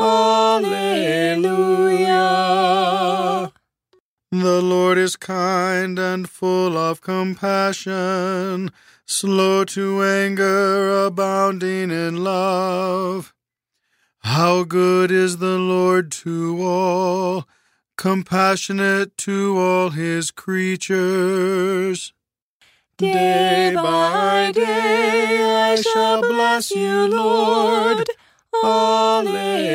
Alleluia. 0.00 0.72
The 4.30 4.62
Lord 4.62 4.96
is 4.96 5.16
kind 5.16 5.98
and 5.98 6.30
full 6.30 6.78
of 6.78 7.02
compassion, 7.02 8.70
slow 9.04 9.64
to 9.66 10.02
anger, 10.02 11.04
abounding 11.04 11.90
in 11.90 12.24
love. 12.24 13.34
How 14.20 14.64
good 14.64 15.10
is 15.10 15.36
the 15.36 15.58
Lord 15.58 16.10
to 16.22 16.62
all, 16.62 17.46
compassionate 17.98 19.18
to 19.18 19.58
all 19.58 19.90
his 19.90 20.30
creatures. 20.30 22.14
Day 22.98 23.74
by 23.74 24.52
day 24.54 25.72
I 25.72 25.80
shall 25.80 26.20
bless 26.20 26.70
you, 26.70 27.08
Lord. 27.08 28.08
Alleluia. 28.64 29.74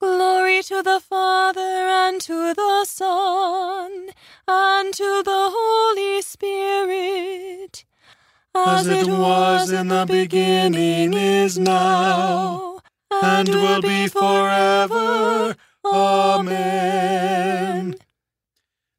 Glory 0.00 0.62
to 0.62 0.82
the 0.82 1.00
Father 1.00 1.60
and 1.60 2.20
to 2.22 2.54
the 2.54 2.84
Son 2.86 4.08
and 4.48 4.94
to 4.94 5.22
the 5.22 5.50
Holy 5.52 6.22
Spirit, 6.22 7.84
as 8.54 8.88
it 8.88 9.06
was 9.06 9.70
in 9.70 9.88
the 9.88 10.06
beginning, 10.06 11.12
is 11.12 11.58
now, 11.58 12.80
and 13.10 13.48
will 13.48 13.82
be 13.82 14.08
forever. 14.08 15.56
Amen. 15.84 17.96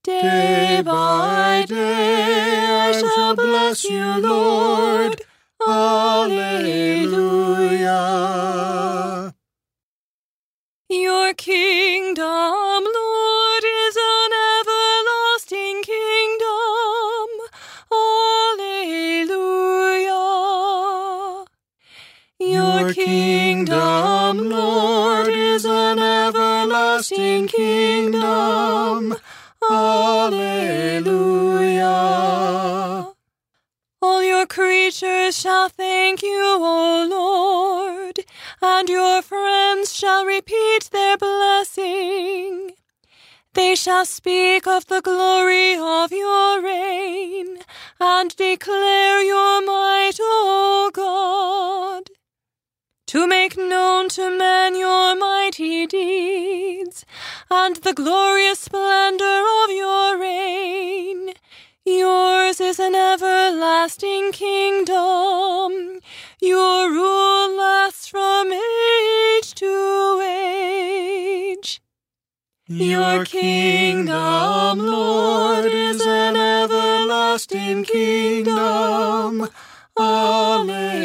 Day 0.03 0.50
by 0.83 1.65
day 1.67 2.65
I 2.65 2.91
shall 2.93 3.35
bless 3.35 3.83
you, 3.85 4.19
Lord. 4.21 5.21
Alleluia. 5.67 6.41
Your 10.89 11.33
kingdom, 11.35 12.25
Lord, 12.25 13.63
is 13.63 13.97
an 13.97 14.31
everlasting 14.59 15.83
kingdom. 15.83 17.27
Alleluia. 17.91 19.05
Your 22.39 22.93
kingdom, 22.93 24.49
Lord, 24.49 25.27
is 25.29 25.65
an 25.65 25.99
everlasting 25.99 27.47
kingdom. 27.47 29.15
Creatures 34.91 35.37
shall 35.37 35.69
thank 35.69 36.21
you, 36.21 36.57
O 36.59 37.07
Lord, 37.09 38.19
and 38.61 38.89
your 38.89 39.21
friends 39.21 39.93
shall 39.95 40.25
repeat 40.25 40.89
their 40.91 41.17
blessing. 41.17 42.71
They 43.53 43.75
shall 43.75 44.05
speak 44.05 44.67
of 44.67 44.87
the 44.87 45.01
glory 45.01 45.75
of 45.75 46.11
your 46.11 46.61
reign 46.61 47.59
and 48.01 48.35
declare 48.35 49.23
your 49.23 49.65
might, 49.65 50.17
O 50.19 50.91
God. 50.93 52.09
to 53.07 53.27
make 53.27 53.57
known 53.57 54.09
to 54.09 54.37
men 54.37 54.75
your 54.75 55.15
mighty 55.17 55.85
deeds 55.85 57.05
and 57.49 57.75
the 57.77 57.93
glorious 57.93 58.59
splendor 58.59 59.43
of 59.63 59.69
your 59.69 60.17
reign. 60.17 61.33
Yours 61.83 62.61
is 62.61 62.79
an 62.79 62.93
everlasting 62.93 64.31
kingdom. 64.31 65.99
Your 66.39 66.91
rule 66.91 67.57
lasts 67.57 68.07
from 68.07 68.53
age 68.53 69.55
to 69.55 70.21
age. 70.23 71.81
Your 72.67 73.25
kingdom, 73.25 74.77
Lord, 74.77 75.65
is 75.65 76.01
an 76.05 76.35
everlasting 76.35 77.83
kingdom. 77.85 79.49
Alleluia. 79.97 81.01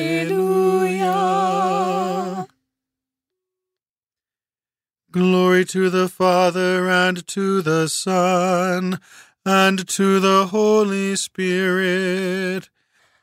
Glory 5.11 5.65
to 5.65 5.89
the 5.89 6.11
Father 6.11 6.91
and 6.91 7.27
to 7.29 7.63
the 7.63 7.89
Son 7.89 9.01
and 9.47 9.87
to 9.87 10.19
the 10.19 10.47
Holy 10.47 11.15
Spirit, 11.15 12.69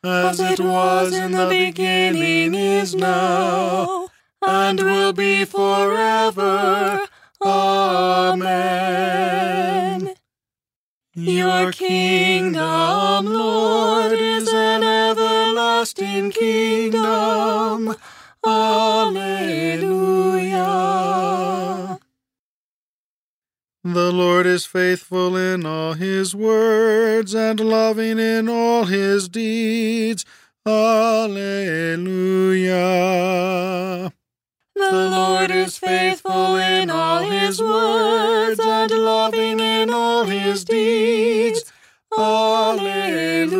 as 0.01 0.39
it 0.39 0.62
was 0.62 1.13
in 1.13 1.33
the 1.33 1.47
beginning, 1.49 2.55
is 2.55 2.95
now, 2.95 4.07
and 4.41 4.79
will 4.79 5.12
be 5.12 5.43
forever. 5.43 7.05
Amen. 7.41 8.53
Your 11.13 11.73
kingdom, 11.73 13.25
Lord, 13.25 14.13
is 14.13 14.47
an 14.47 14.81
everlasting 14.81 16.31
kingdom. 16.31 17.97
Alleluia. 18.45 20.42
The 23.93 24.12
Lord 24.12 24.47
is 24.47 24.65
faithful 24.65 25.36
in 25.38 25.67
all 25.67 25.93
his 25.93 26.36
words 26.36 27.36
and 27.36 27.60
loving 27.60 28.17
in 28.17 28.49
all 28.49 28.86
his 28.86 29.29
deeds. 29.29 30.25
Alleluia. 30.65 31.51
The 34.75 35.10
Lord 35.12 35.51
is 35.51 35.77
faithful 35.77 36.56
in 36.56 36.89
all 36.89 37.19
his 37.19 37.62
words 37.62 38.60
and 38.60 38.89
loving 38.89 39.60
in 39.60 39.91
all 39.91 40.23
his 40.23 40.65
deeds. 40.65 41.71
Alleluia. 42.17 43.51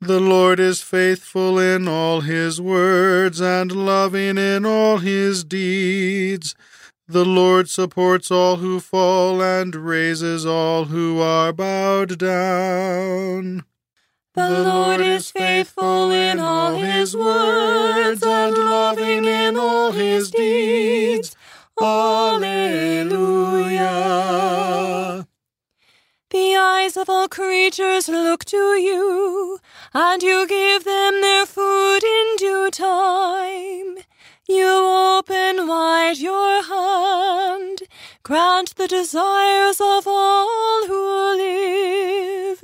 The 0.00 0.20
Lord 0.20 0.58
is 0.58 0.82
faithful 0.82 1.60
in 1.60 1.86
all 1.86 2.22
his 2.22 2.60
words 2.60 3.40
and 3.40 3.70
loving 3.70 4.36
in 4.36 4.66
all 4.66 4.98
his 4.98 5.44
deeds. 5.44 6.56
The 7.10 7.24
Lord 7.24 7.70
supports 7.70 8.30
all 8.30 8.56
who 8.56 8.80
fall 8.80 9.40
and 9.42 9.74
raises 9.74 10.44
all 10.44 10.84
who 10.84 11.20
are 11.20 11.54
bowed 11.54 12.18
down. 12.18 13.64
The 14.34 14.62
Lord 14.62 15.00
is 15.00 15.30
faithful 15.30 16.10
in 16.10 16.38
all 16.38 16.76
his 16.76 17.16
words 17.16 18.22
and 18.22 18.54
loving 18.58 19.24
in 19.24 19.56
all 19.56 19.92
his 19.92 20.30
deeds. 20.30 21.34
Alleluia. 21.80 22.46
The 26.28 26.56
eyes 26.56 26.98
of 26.98 27.08
all 27.08 27.26
creatures 27.26 28.10
look 28.10 28.44
to 28.44 28.76
you, 28.76 29.58
and 29.94 30.22
you 30.22 30.46
give 30.46 30.84
them 30.84 31.22
their 31.22 31.46
food 31.46 32.04
in 32.04 32.36
due 32.36 32.70
time. 32.70 33.96
You 34.50 34.66
open 34.66 35.68
wide 35.68 36.16
your 36.16 36.62
hand, 36.62 37.82
grant 38.22 38.76
the 38.76 38.88
desires 38.88 39.78
of 39.78 40.06
all 40.06 40.86
who 40.86 41.36
live. 41.36 42.62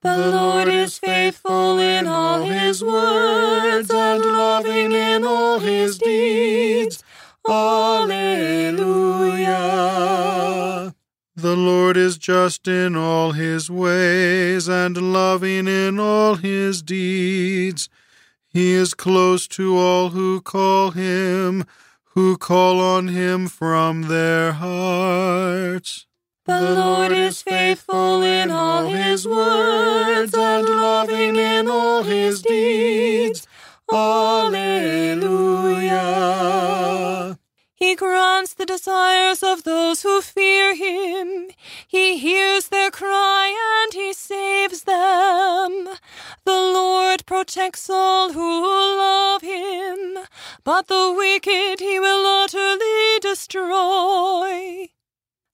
The 0.00 0.16
Lord 0.16 0.68
is 0.68 0.96
faithful 0.96 1.78
in 1.78 2.06
all 2.06 2.44
his 2.44 2.82
words 2.82 3.90
and 3.90 4.24
loving 4.24 4.92
in 4.92 5.22
all 5.24 5.58
his 5.58 5.98
deeds. 5.98 7.04
Alleluia. 7.46 8.14
The 11.36 11.56
Lord 11.56 11.98
is 11.98 12.16
just 12.16 12.66
in 12.66 12.96
all 12.96 13.32
his 13.32 13.70
ways 13.70 14.66
and 14.66 15.12
loving 15.12 15.68
in 15.68 16.00
all 16.00 16.36
his 16.36 16.80
deeds. 16.80 17.90
He 18.50 18.72
is 18.72 18.94
close 18.94 19.46
to 19.48 19.76
all 19.76 20.08
who 20.10 20.40
call 20.40 20.92
him, 20.92 21.64
who 22.14 22.38
call 22.38 22.80
on 22.80 23.08
him 23.08 23.46
from 23.46 24.02
their 24.02 24.52
hearts. 24.52 26.06
The 26.46 26.74
Lord 26.74 27.12
is 27.12 27.42
faithful 27.42 28.22
in 28.22 28.50
all 28.50 28.86
his 28.86 29.28
words 29.28 30.32
and 30.34 30.66
loving 30.66 31.36
in 31.36 31.68
all 31.68 32.02
his 32.02 32.40
deeds. 32.40 33.46
Alleluia. 33.92 34.78
He 37.78 37.94
grants 37.94 38.54
the 38.54 38.66
desires 38.66 39.40
of 39.44 39.62
those 39.62 40.02
who 40.02 40.20
fear 40.20 40.74
him. 40.74 41.50
He 41.86 42.18
hears 42.18 42.70
their 42.70 42.90
cry 42.90 43.54
and 43.84 43.94
he 43.94 44.12
saves 44.12 44.82
them. 44.82 45.88
The 46.44 46.60
Lord 46.78 47.24
protects 47.24 47.88
all 47.88 48.32
who 48.32 48.62
love 48.62 49.42
him, 49.42 50.18
but 50.64 50.88
the 50.88 51.14
wicked 51.16 51.78
he 51.78 52.00
will 52.00 52.26
utterly 52.26 53.20
destroy. 53.20 54.90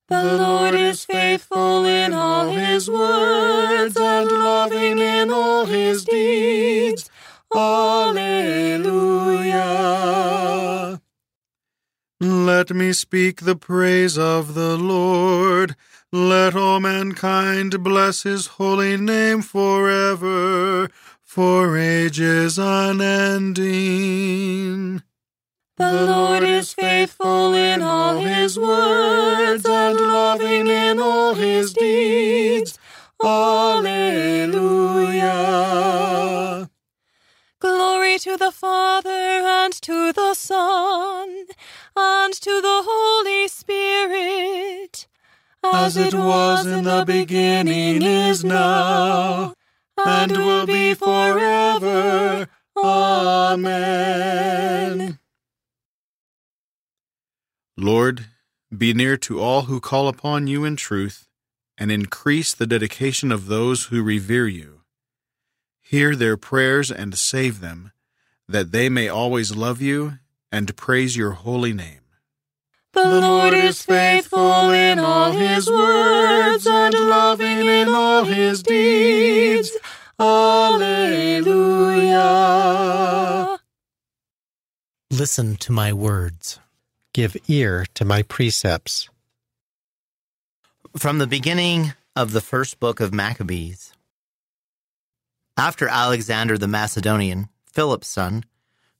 The 0.09 0.39
Lord 0.39 0.75
is 0.75 1.05
faithful 1.05 1.85
in 1.85 2.15
all 2.15 2.49
his 2.49 2.89
words 2.89 3.99
and 3.99 4.31
loving 4.31 4.99
in 4.99 5.31
all 5.31 5.67
his 5.67 6.07
deeds. 6.07 7.11
Alleluia. 7.55 8.25
Let 12.25 12.71
me 12.71 12.95
speak 12.95 13.43
the 13.43 13.55
praise 13.55 14.17
of 14.17 14.55
the 14.55 14.79
Lord. 14.79 15.77
Let 16.11 16.57
all 16.57 16.81
mankind 16.81 17.85
bless 17.85 18.23
his 18.23 18.47
holy 18.47 18.97
name 18.97 19.43
forever, 19.43 20.89
for 21.23 21.77
ages 21.77 22.59
unending. 22.59 23.63
The 25.77 26.07
Lord 26.07 26.45
is 26.45 26.73
faithful 26.73 27.53
in 27.53 27.83
all 27.83 28.19
his 28.21 28.59
words 28.59 29.67
and 29.67 30.01
loving 30.01 30.69
in 30.69 30.99
all 30.99 31.35
his 31.35 31.75
deeds. 31.75 32.79
Alleluia. 33.23 34.15
Glory 37.65 38.19
to 38.19 38.37
the 38.37 38.53
Father 38.53 39.09
and 39.09 39.73
to 39.73 40.13
the 40.13 40.35
Son 40.35 41.47
and 41.97 42.35
to 42.35 42.61
the 42.61 42.83
Holy 42.85 43.49
Spirit, 43.49 45.07
as 45.65 45.97
it 45.97 46.13
was 46.13 46.67
in 46.67 46.85
the 46.85 47.05
beginning, 47.07 48.03
is 48.03 48.45
now, 48.45 49.55
and 49.97 50.33
will 50.33 50.67
be 50.67 50.93
forever. 50.93 52.49
Amen. 52.77 53.59
Lord, 57.79 58.27
be 58.77 58.93
near 58.93 59.17
to 59.17 59.41
all 59.41 59.63
who 59.63 59.81
call 59.81 60.09
upon 60.09 60.49
you 60.49 60.65
in 60.65 60.77
truth, 60.77 61.29
and 61.79 61.91
increase 61.91 62.53
the 62.53 62.67
dedication 62.67 63.33
of 63.33 63.47
those 63.47 63.85
who 63.85 64.03
revere 64.03 64.49
you. 64.49 64.74
Hear 65.95 66.17
their 66.17 66.37
prayers 66.37 66.91
and 66.91 67.17
save 67.17 67.61
them, 67.61 67.93
that 68.49 68.73
they 68.73 68.89
may 68.89 69.09
always 69.09 69.55
love 69.55 69.81
you 69.81 70.19
and 70.51 70.77
praise 70.77 71.17
your 71.17 71.31
holy 71.31 71.73
name. 71.73 72.01
The 72.95 73.21
Lord 73.21 73.55
is 73.55 73.81
faithful 73.81 74.71
in 74.71 74.99
all 74.99 75.31
his 75.31 75.71
words 75.71 76.67
and 76.67 76.95
loving 76.95 77.69
in 77.69 77.91
all 77.91 78.25
his 78.25 78.65
deeds. 78.65 79.71
Alleluia. 80.19 80.81
Listen 85.13 85.55
to 85.55 85.71
my 85.71 85.93
words. 85.93 86.59
Give 87.13 87.37
ear 87.47 87.87
to 87.95 88.05
my 88.05 88.23
precepts. 88.23 89.09
From 90.97 91.19
the 91.19 91.29
beginning 91.29 91.93
of 92.17 92.33
the 92.33 92.41
first 92.41 92.81
book 92.81 92.99
of 92.99 93.15
Maccabees. 93.15 93.94
After 95.57 95.87
Alexander 95.87 96.59
the 96.59 96.67
Macedonian, 96.67 97.49
Philip's 97.65 98.09
son, 98.09 98.45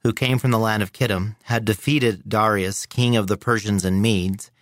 who 0.05 0.13
came 0.13 0.39
from 0.39 0.53
the 0.53 0.59
land 0.59 0.85
of 0.85 0.93
Kittim, 0.93 1.35
had 1.45 1.65
defeated 1.65 2.29
Darius, 2.29 2.87
king 2.87 3.17
of 3.17 3.27
the 3.27 3.37
Persians 3.37 3.85
and 3.85 4.01
Medes, 4.01 4.53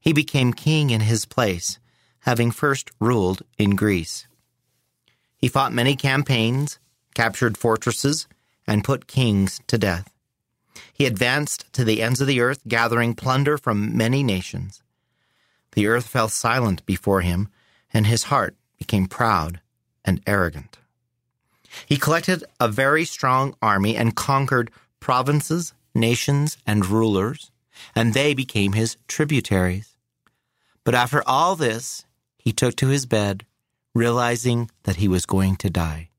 he 0.00 0.12
became 0.12 0.52
king 0.52 0.90
in 0.90 1.00
his 1.00 1.24
place, 1.24 1.80
having 2.20 2.52
first 2.52 2.90
ruled 3.00 3.42
in 3.58 3.74
Greece. 3.74 4.28
He 5.36 5.48
fought 5.48 5.72
many 5.72 5.96
campaigns, 5.96 6.78
captured 7.14 7.58
fortresses, 7.58 8.28
and 8.64 8.84
put 8.84 9.08
kings 9.08 9.60
to 9.66 9.76
death. 9.76 10.12
He 10.92 11.06
advanced 11.06 11.72
to 11.72 11.84
the 11.84 12.02
ends 12.02 12.20
of 12.20 12.28
the 12.28 12.40
earth, 12.40 12.60
gathering 12.68 13.14
plunder 13.14 13.58
from 13.58 13.96
many 13.96 14.22
nations. 14.22 14.82
The 15.72 15.88
earth 15.88 16.06
fell 16.06 16.28
silent 16.28 16.86
before 16.86 17.22
him, 17.22 17.48
and 17.92 18.06
his 18.06 18.24
heart 18.24 18.54
became 18.78 19.06
proud 19.08 19.60
and 20.04 20.22
arrogant. 20.24 20.78
He 21.86 21.96
collected 21.96 22.44
a 22.60 22.68
very 22.68 23.04
strong 23.04 23.54
army 23.62 23.96
and 23.96 24.16
conquered 24.16 24.70
provinces, 25.00 25.74
nations, 25.94 26.58
and 26.66 26.86
rulers, 26.86 27.50
and 27.94 28.14
they 28.14 28.34
became 28.34 28.72
his 28.72 28.96
tributaries. 29.08 29.96
But 30.84 30.94
after 30.94 31.22
all 31.26 31.56
this, 31.56 32.04
he 32.38 32.52
took 32.52 32.76
to 32.76 32.88
his 32.88 33.06
bed, 33.06 33.46
realizing 33.94 34.70
that 34.84 34.96
he 34.96 35.08
was 35.08 35.26
going 35.26 35.56
to 35.56 35.70
die. 35.70 36.10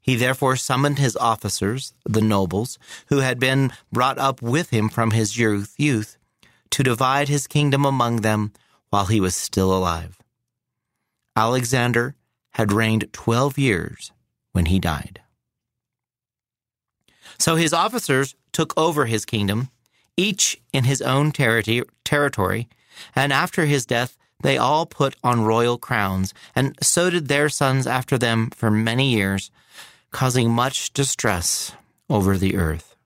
He 0.00 0.16
therefore 0.16 0.56
summoned 0.56 0.98
his 0.98 1.16
officers, 1.16 1.94
the 2.04 2.20
nobles, 2.20 2.78
who 3.06 3.18
had 3.18 3.38
been 3.38 3.72
brought 3.92 4.18
up 4.18 4.42
with 4.42 4.70
him 4.70 4.88
from 4.88 5.12
his 5.12 5.38
youth, 5.38 6.16
to 6.70 6.82
divide 6.82 7.28
his 7.28 7.46
kingdom 7.46 7.84
among 7.84 8.16
them 8.16 8.52
while 8.90 9.06
he 9.06 9.20
was 9.20 9.36
still 9.36 9.72
alive. 9.72 10.18
Alexander 11.36 12.16
had 12.52 12.72
reigned 12.72 13.12
twelve 13.12 13.56
years 13.58 14.12
when 14.52 14.66
he 14.66 14.78
died. 14.78 15.20
So 17.38 17.56
his 17.56 17.72
officers 17.72 18.34
took 18.52 18.72
over 18.76 19.06
his 19.06 19.24
kingdom, 19.24 19.70
each 20.16 20.60
in 20.72 20.84
his 20.84 21.02
own 21.02 21.32
territory, 21.32 22.68
and 23.14 23.32
after 23.32 23.64
his 23.64 23.86
death, 23.86 24.16
they 24.42 24.58
all 24.58 24.86
put 24.86 25.16
on 25.22 25.44
royal 25.44 25.78
crowns, 25.78 26.34
and 26.54 26.76
so 26.82 27.10
did 27.10 27.28
their 27.28 27.48
sons 27.48 27.86
after 27.86 28.18
them 28.18 28.50
for 28.50 28.70
many 28.70 29.10
years, 29.10 29.50
causing 30.10 30.50
much 30.50 30.92
distress 30.92 31.72
over 32.10 32.36
the 32.36 32.56
earth. 32.56 32.96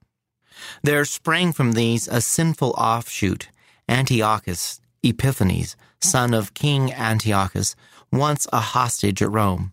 There 0.83 1.05
sprang 1.05 1.53
from 1.53 1.73
these 1.73 2.09
a 2.09 2.21
sinful 2.21 2.71
offshoot, 2.71 3.49
Antiochus 3.89 4.81
Epiphanes, 5.03 5.77
son 6.01 6.35
of 6.35 6.55
King 6.55 6.93
Antiochus, 6.93 7.77
once 8.11 8.47
a 8.53 8.61
hostage 8.61 9.23
at 9.23 9.31
Rome. 9.31 9.73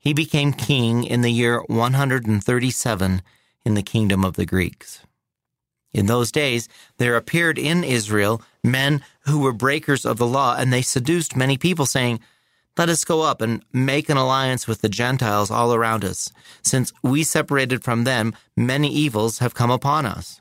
He 0.00 0.14
became 0.14 0.54
king 0.54 1.04
in 1.04 1.20
the 1.20 1.30
year 1.30 1.62
137 1.66 3.22
in 3.66 3.74
the 3.74 3.82
kingdom 3.82 4.24
of 4.24 4.34
the 4.34 4.46
Greeks. 4.46 5.00
In 5.92 6.06
those 6.06 6.32
days, 6.32 6.68
there 6.96 7.16
appeared 7.16 7.58
in 7.58 7.84
Israel 7.84 8.40
men 8.64 9.02
who 9.26 9.40
were 9.40 9.52
breakers 9.52 10.06
of 10.06 10.16
the 10.16 10.26
law, 10.26 10.56
and 10.56 10.72
they 10.72 10.80
seduced 10.80 11.36
many 11.36 11.58
people, 11.58 11.84
saying, 11.84 12.20
Let 12.78 12.88
us 12.88 13.04
go 13.04 13.22
up 13.22 13.42
and 13.42 13.62
make 13.74 14.08
an 14.08 14.16
alliance 14.16 14.66
with 14.66 14.80
the 14.80 14.88
Gentiles 14.88 15.50
all 15.50 15.74
around 15.74 16.02
us. 16.02 16.32
Since 16.62 16.94
we 17.02 17.22
separated 17.22 17.84
from 17.84 18.04
them, 18.04 18.34
many 18.56 18.90
evils 18.90 19.40
have 19.40 19.54
come 19.54 19.70
upon 19.70 20.06
us. 20.06 20.40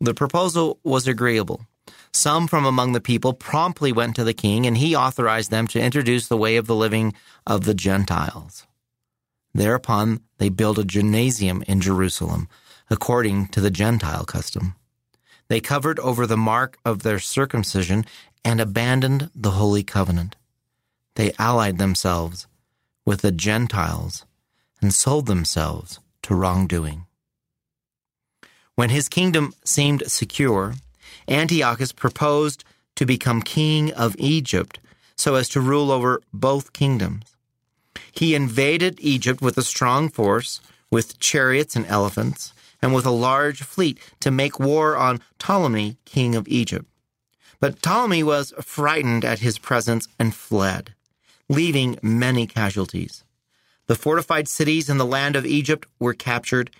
The 0.00 0.14
proposal 0.14 0.80
was 0.84 1.08
agreeable. 1.08 1.66
Some 2.14 2.46
from 2.46 2.64
among 2.64 2.92
the 2.92 3.00
people 3.00 3.32
promptly 3.32 3.90
went 3.90 4.14
to 4.16 4.24
the 4.24 4.32
king, 4.32 4.66
and 4.66 4.78
he 4.78 4.94
authorized 4.94 5.50
them 5.50 5.66
to 5.66 5.80
introduce 5.80 6.28
the 6.28 6.36
way 6.36 6.56
of 6.56 6.68
the 6.68 6.74
living 6.74 7.12
of 7.44 7.64
the 7.64 7.74
Gentiles. 7.74 8.66
Thereupon 9.52 10.20
they 10.38 10.48
built 10.48 10.78
a 10.78 10.84
gymnasium 10.84 11.64
in 11.66 11.80
Jerusalem 11.80 12.48
according 12.88 13.48
to 13.48 13.60
the 13.60 13.70
Gentile 13.70 14.24
custom. 14.24 14.76
They 15.48 15.60
covered 15.60 15.98
over 15.98 16.24
the 16.24 16.36
mark 16.36 16.78
of 16.84 17.02
their 17.02 17.18
circumcision 17.18 18.04
and 18.44 18.60
abandoned 18.60 19.30
the 19.34 19.52
holy 19.52 19.82
covenant. 19.82 20.36
They 21.16 21.32
allied 21.36 21.78
themselves 21.78 22.46
with 23.04 23.22
the 23.22 23.32
Gentiles 23.32 24.24
and 24.80 24.94
sold 24.94 25.26
themselves 25.26 25.98
to 26.22 26.34
wrongdoing. 26.36 27.06
When 28.76 28.90
his 28.90 29.08
kingdom 29.08 29.52
seemed 29.64 30.04
secure, 30.06 30.74
Antiochus 31.28 31.92
proposed 31.92 32.64
to 32.96 33.06
become 33.06 33.42
king 33.42 33.92
of 33.92 34.14
Egypt 34.18 34.78
so 35.16 35.34
as 35.34 35.48
to 35.50 35.60
rule 35.60 35.90
over 35.90 36.20
both 36.32 36.72
kingdoms. 36.72 37.36
He 38.12 38.34
invaded 38.34 38.98
Egypt 39.00 39.40
with 39.40 39.58
a 39.58 39.62
strong 39.62 40.08
force, 40.08 40.60
with 40.90 41.18
chariots 41.18 41.76
and 41.76 41.86
elephants, 41.86 42.52
and 42.80 42.94
with 42.94 43.06
a 43.06 43.10
large 43.10 43.62
fleet 43.62 43.98
to 44.20 44.30
make 44.30 44.60
war 44.60 44.96
on 44.96 45.20
Ptolemy, 45.38 45.96
king 46.04 46.34
of 46.34 46.46
Egypt. 46.48 46.86
But 47.60 47.80
Ptolemy 47.80 48.22
was 48.22 48.52
frightened 48.60 49.24
at 49.24 49.38
his 49.38 49.58
presence 49.58 50.06
and 50.18 50.34
fled, 50.34 50.94
leaving 51.48 51.98
many 52.02 52.46
casualties. 52.46 53.24
The 53.86 53.94
fortified 53.94 54.48
cities 54.48 54.88
in 54.88 54.98
the 54.98 55.06
land 55.06 55.36
of 55.36 55.46
Egypt 55.46 55.86
were 55.98 56.14
captured, 56.14 56.70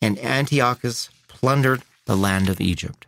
and 0.00 0.18
Antiochus 0.18 1.10
plundered 1.28 1.82
the 2.06 2.16
land 2.16 2.48
of 2.48 2.60
Egypt. 2.60 3.06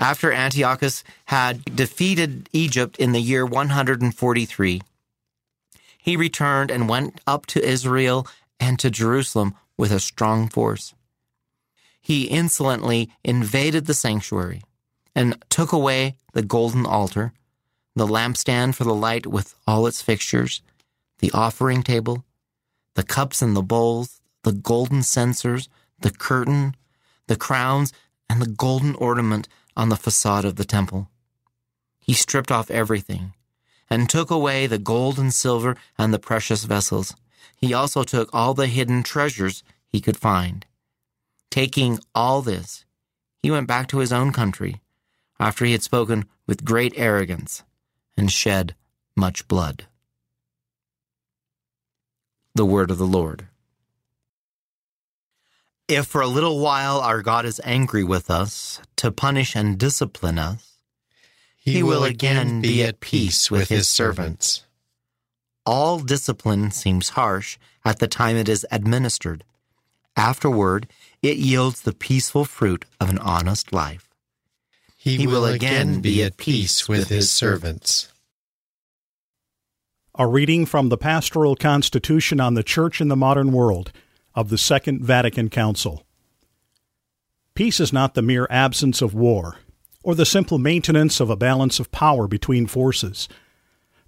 After 0.00 0.32
Antiochus 0.32 1.04
had 1.26 1.76
defeated 1.76 2.48
Egypt 2.54 2.96
in 2.96 3.12
the 3.12 3.20
year 3.20 3.44
143, 3.44 4.80
he 5.98 6.16
returned 6.16 6.70
and 6.70 6.88
went 6.88 7.20
up 7.26 7.44
to 7.46 7.62
Israel 7.62 8.26
and 8.58 8.78
to 8.78 8.90
Jerusalem 8.90 9.54
with 9.76 9.92
a 9.92 10.00
strong 10.00 10.48
force. 10.48 10.94
He 12.00 12.24
insolently 12.24 13.10
invaded 13.22 13.84
the 13.84 13.92
sanctuary 13.92 14.62
and 15.14 15.36
took 15.50 15.70
away 15.70 16.16
the 16.32 16.42
golden 16.42 16.86
altar, 16.86 17.34
the 17.94 18.06
lampstand 18.06 18.76
for 18.76 18.84
the 18.84 18.94
light 18.94 19.26
with 19.26 19.54
all 19.66 19.86
its 19.86 20.00
fixtures, 20.00 20.62
the 21.18 21.30
offering 21.32 21.82
table, 21.82 22.24
the 22.94 23.02
cups 23.02 23.42
and 23.42 23.54
the 23.54 23.60
bowls, 23.60 24.22
the 24.44 24.52
golden 24.52 25.02
censers, 25.02 25.68
the 25.98 26.10
curtain, 26.10 26.74
the 27.26 27.36
crowns, 27.36 27.92
and 28.30 28.40
the 28.40 28.48
golden 28.48 28.94
ornament 28.94 29.46
on 29.80 29.88
the 29.88 29.96
facade 29.96 30.44
of 30.44 30.56
the 30.56 30.64
temple. 30.66 31.08
He 32.00 32.12
stripped 32.12 32.52
off 32.52 32.70
everything 32.70 33.32
and 33.88 34.10
took 34.10 34.30
away 34.30 34.66
the 34.66 34.76
gold 34.76 35.18
and 35.18 35.32
silver 35.32 35.74
and 35.96 36.12
the 36.12 36.18
precious 36.18 36.64
vessels. 36.64 37.14
He 37.56 37.72
also 37.72 38.02
took 38.02 38.28
all 38.30 38.52
the 38.52 38.66
hidden 38.66 39.02
treasures 39.02 39.62
he 39.88 40.02
could 40.02 40.18
find. 40.18 40.66
Taking 41.50 41.98
all 42.14 42.42
this, 42.42 42.84
he 43.42 43.50
went 43.50 43.68
back 43.68 43.88
to 43.88 44.00
his 44.00 44.12
own 44.12 44.32
country 44.32 44.82
after 45.38 45.64
he 45.64 45.72
had 45.72 45.82
spoken 45.82 46.26
with 46.46 46.62
great 46.62 46.92
arrogance 46.96 47.62
and 48.18 48.30
shed 48.30 48.74
much 49.16 49.48
blood. 49.48 49.86
The 52.54 52.66
word 52.66 52.90
of 52.90 52.98
the 52.98 53.06
Lord. 53.06 53.46
If 55.90 56.06
for 56.06 56.20
a 56.20 56.28
little 56.28 56.60
while 56.60 57.00
our 57.00 57.20
God 57.20 57.44
is 57.44 57.60
angry 57.64 58.04
with 58.04 58.30
us 58.30 58.80
to 58.94 59.10
punish 59.10 59.56
and 59.56 59.76
discipline 59.76 60.38
us, 60.38 60.78
he, 61.56 61.72
he 61.72 61.82
will 61.82 62.04
again 62.04 62.60
be 62.60 62.84
at 62.84 63.00
peace 63.00 63.50
with 63.50 63.70
his 63.70 63.88
servants. 63.88 64.64
All 65.66 65.98
discipline 65.98 66.70
seems 66.70 67.10
harsh 67.10 67.58
at 67.84 67.98
the 67.98 68.06
time 68.06 68.36
it 68.36 68.48
is 68.48 68.64
administered. 68.70 69.42
Afterward, 70.16 70.86
it 71.22 71.38
yields 71.38 71.80
the 71.80 71.92
peaceful 71.92 72.44
fruit 72.44 72.84
of 73.00 73.10
an 73.10 73.18
honest 73.18 73.72
life. 73.72 74.08
He, 74.96 75.16
he 75.16 75.26
will 75.26 75.44
again 75.44 76.00
be 76.00 76.22
at 76.22 76.36
peace 76.36 76.88
with 76.88 77.08
his 77.08 77.32
servants. 77.32 78.12
A 80.16 80.28
reading 80.28 80.66
from 80.66 80.88
the 80.88 80.96
Pastoral 80.96 81.56
Constitution 81.56 82.38
on 82.38 82.54
the 82.54 82.62
Church 82.62 83.00
in 83.00 83.08
the 83.08 83.16
Modern 83.16 83.50
World 83.50 83.90
of 84.40 84.48
the 84.48 84.56
Second 84.56 85.04
Vatican 85.04 85.50
Council. 85.50 86.06
Peace 87.54 87.78
is 87.78 87.92
not 87.92 88.14
the 88.14 88.22
mere 88.22 88.46
absence 88.48 89.02
of 89.02 89.12
war, 89.12 89.56
or 90.02 90.14
the 90.14 90.24
simple 90.24 90.58
maintenance 90.58 91.20
of 91.20 91.28
a 91.28 91.36
balance 91.36 91.78
of 91.78 91.92
power 91.92 92.26
between 92.26 92.66
forces, 92.66 93.28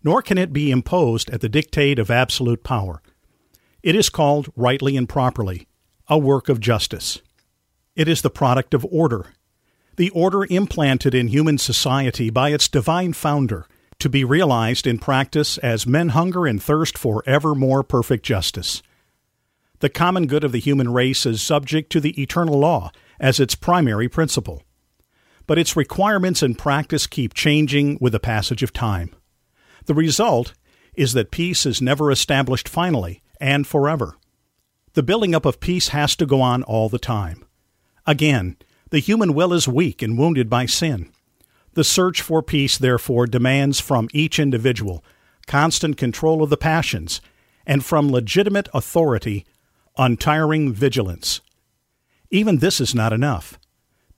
nor 0.03 0.23
can 0.23 0.39
it 0.39 0.51
be 0.51 0.71
imposed 0.71 1.29
at 1.29 1.43
the 1.43 1.51
dictate 1.51 1.99
of 1.99 2.11
absolute 2.11 2.65
power. 2.65 3.03
It 3.83 3.95
is 3.95 4.09
called, 4.09 4.51
rightly 4.57 4.97
and 4.97 5.07
properly, 5.07 5.67
a 6.09 6.17
work 6.17 6.49
of 6.49 6.61
justice. 6.61 7.21
It 7.95 8.09
is 8.09 8.23
the 8.23 8.31
product 8.31 8.73
of 8.73 8.87
order, 8.91 9.27
the 9.97 10.09
order 10.11 10.47
implanted 10.49 11.15
in 11.15 11.29
human 11.29 11.59
society 11.59 12.31
by 12.31 12.53
its 12.53 12.69
divine 12.69 13.13
founder, 13.13 13.67
to 13.99 14.09
be 14.09 14.25
realized 14.25 14.87
in 14.87 14.99
practice 14.99 15.59
as 15.59 15.87
men 15.87 16.09
hunger 16.09 16.47
and 16.47 16.63
thirst 16.63 16.97
for 16.97 17.23
ever 17.27 17.55
more 17.55 17.83
perfect 17.83 18.25
justice. 18.25 18.83
The 19.83 19.91
common 19.91 20.29
good 20.29 20.45
of 20.45 20.53
the 20.53 20.61
human 20.61 20.93
race 20.93 21.27
is 21.27 21.43
subject 21.43 21.91
to 21.91 21.99
the 21.99 22.23
eternal 22.23 22.57
law 22.57 22.93
as 23.19 23.41
its 23.41 23.57
primary 23.57 24.09
principle. 24.09 24.63
But 25.49 25.59
its 25.59 25.75
requirements 25.75 26.41
and 26.41 26.57
practice 26.57 27.09
keep 27.09 27.35
changing 27.35 27.99
with 28.01 28.13
the 28.13 28.21
passage 28.21 28.63
of 28.63 28.73
time. 28.73 29.13
The 29.87 29.95
result 29.95 30.55
is 30.95 31.15
that 31.15 31.33
peace 31.33 31.67
is 31.67 31.83
never 31.83 32.13
established 32.13 32.69
finally 32.69 33.25
and 33.41 33.67
forever. 33.67 34.15
The 34.93 35.03
building 35.03 35.35
up 35.35 35.45
of 35.45 35.59
peace 35.59 35.89
has 35.89 36.15
to 36.15 36.27
go 36.27 36.41
on 36.41 36.63
all 36.63 36.89
the 36.89 37.01
time. 37.01 37.45
Again, 38.07 38.59
the 38.91 39.01
human 39.01 39.35
will 39.35 39.53
is 39.53 39.67
weak 39.67 40.01
and 40.01 40.17
wounded 40.17 40.49
by 40.49 40.67
sin. 40.67 41.11
The 41.73 41.83
search 41.83 42.23
for 42.23 42.41
peace, 42.41 42.79
therefore, 42.79 43.27
demands 43.27 43.81
from 43.81 44.09
each 44.13 44.39
individual 44.39 45.05
constant 45.49 45.97
control 45.97 46.41
of 46.41 46.51
the 46.51 46.57
passions, 46.57 47.21
and 47.67 47.85
from 47.85 48.13
legitimate 48.13 48.69
authority, 48.73 49.45
untiring 49.97 50.73
vigilance. 50.73 51.41
Even 52.31 52.59
this 52.59 52.81
is 52.81 52.95
not 52.95 53.13
enough. 53.13 53.59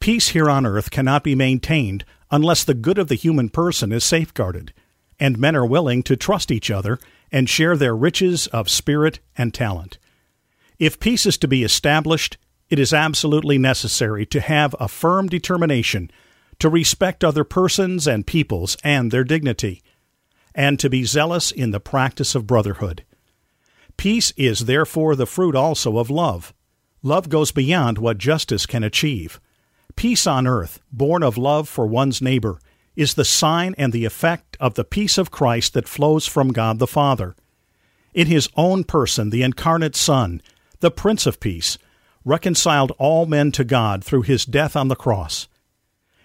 Peace 0.01 0.29
here 0.29 0.51
on 0.51 0.67
earth 0.67 0.91
cannot 0.91 1.25
be 1.25 1.35
maintained 1.35 2.05
unless 2.31 2.65
the 2.65 2.75
good 2.75 2.99
of 2.99 3.09
the 3.09 3.15
human 3.15 3.49
person 3.49 3.93
is 3.93 4.05
safeguarded, 4.05 4.73
and 5.19 5.39
men 5.39 5.57
are 5.57 5.67
willing 5.67 6.03
to 6.03 6.17
trust 6.17 6.51
each 6.51 6.71
other 6.71 6.99
and 7.33 7.49
share 7.49 7.77
their 7.77 7.97
riches 7.97 8.47
of 8.49 8.69
spirit 8.69 9.21
and 9.37 9.55
talent. 9.55 9.99
If 10.79 11.01
peace 11.01 11.27
is 11.27 11.39
to 11.39 11.49
be 11.49 11.63
established, 11.63 12.37
it 12.69 12.79
is 12.79 12.93
absolutely 12.93 13.59
necessary 13.59 14.27
to 14.27 14.41
have 14.41 14.75
a 14.81 14.89
firm 14.89 15.29
determination 15.29 16.11
to 16.59 16.69
respect 16.69 17.25
other 17.25 17.45
persons 17.45 18.07
and 18.07 18.27
peoples 18.27 18.77
and 18.85 19.11
their 19.11 19.25
dignity, 19.25 19.83
and 20.55 20.79
to 20.79 20.89
be 20.89 21.05
zealous 21.05 21.51
in 21.51 21.71
the 21.71 21.81
practice 21.81 22.35
of 22.35 22.47
brotherhood. 22.47 23.05
Peace 23.97 24.33
is 24.37 24.61
therefore 24.61 25.17
the 25.17 25.27
fruit 25.27 25.55
also 25.55 25.99
of 25.99 26.11
love. 26.11 26.53
Love 27.03 27.29
goes 27.29 27.53
beyond 27.53 27.99
what 27.99 28.19
justice 28.19 28.67
can 28.67 28.83
achieve. 28.83 29.41
Peace 29.97 30.27
on 30.27 30.47
earth, 30.47 30.81
born 30.91 31.23
of 31.23 31.39
love 31.39 31.69
for 31.69 31.87
one's 31.87 32.21
neighbor, 32.21 32.59
is 32.97 33.15
the 33.15 33.25
sign 33.25 33.75
and 33.77 33.93
the 33.93 34.05
effect 34.05 34.57
of 34.61 34.75
the 34.75 34.85
peace 34.85 35.19
of 35.19 35.31
Christ 35.31 35.75
that 35.75 35.89
flows 35.89 36.27
from 36.27 36.53
God 36.53 36.79
the 36.79 36.87
Father. 36.87 37.35
In 38.13 38.27
his 38.27 38.49
own 38.57 38.85
person, 38.85 39.31
the 39.31 39.43
incarnate 39.43 39.97
Son, 39.97 40.41
the 40.81 40.91
Prince 40.91 41.27
of 41.27 41.41
Peace, 41.41 41.79
reconciled 42.25 42.93
all 42.99 43.27
men 43.27 43.53
to 43.53 43.65
God 43.65 44.05
through 44.05 44.23
his 44.23 44.45
death 44.45 44.77
on 44.77 44.89
the 44.89 44.97
cross. 44.97 45.49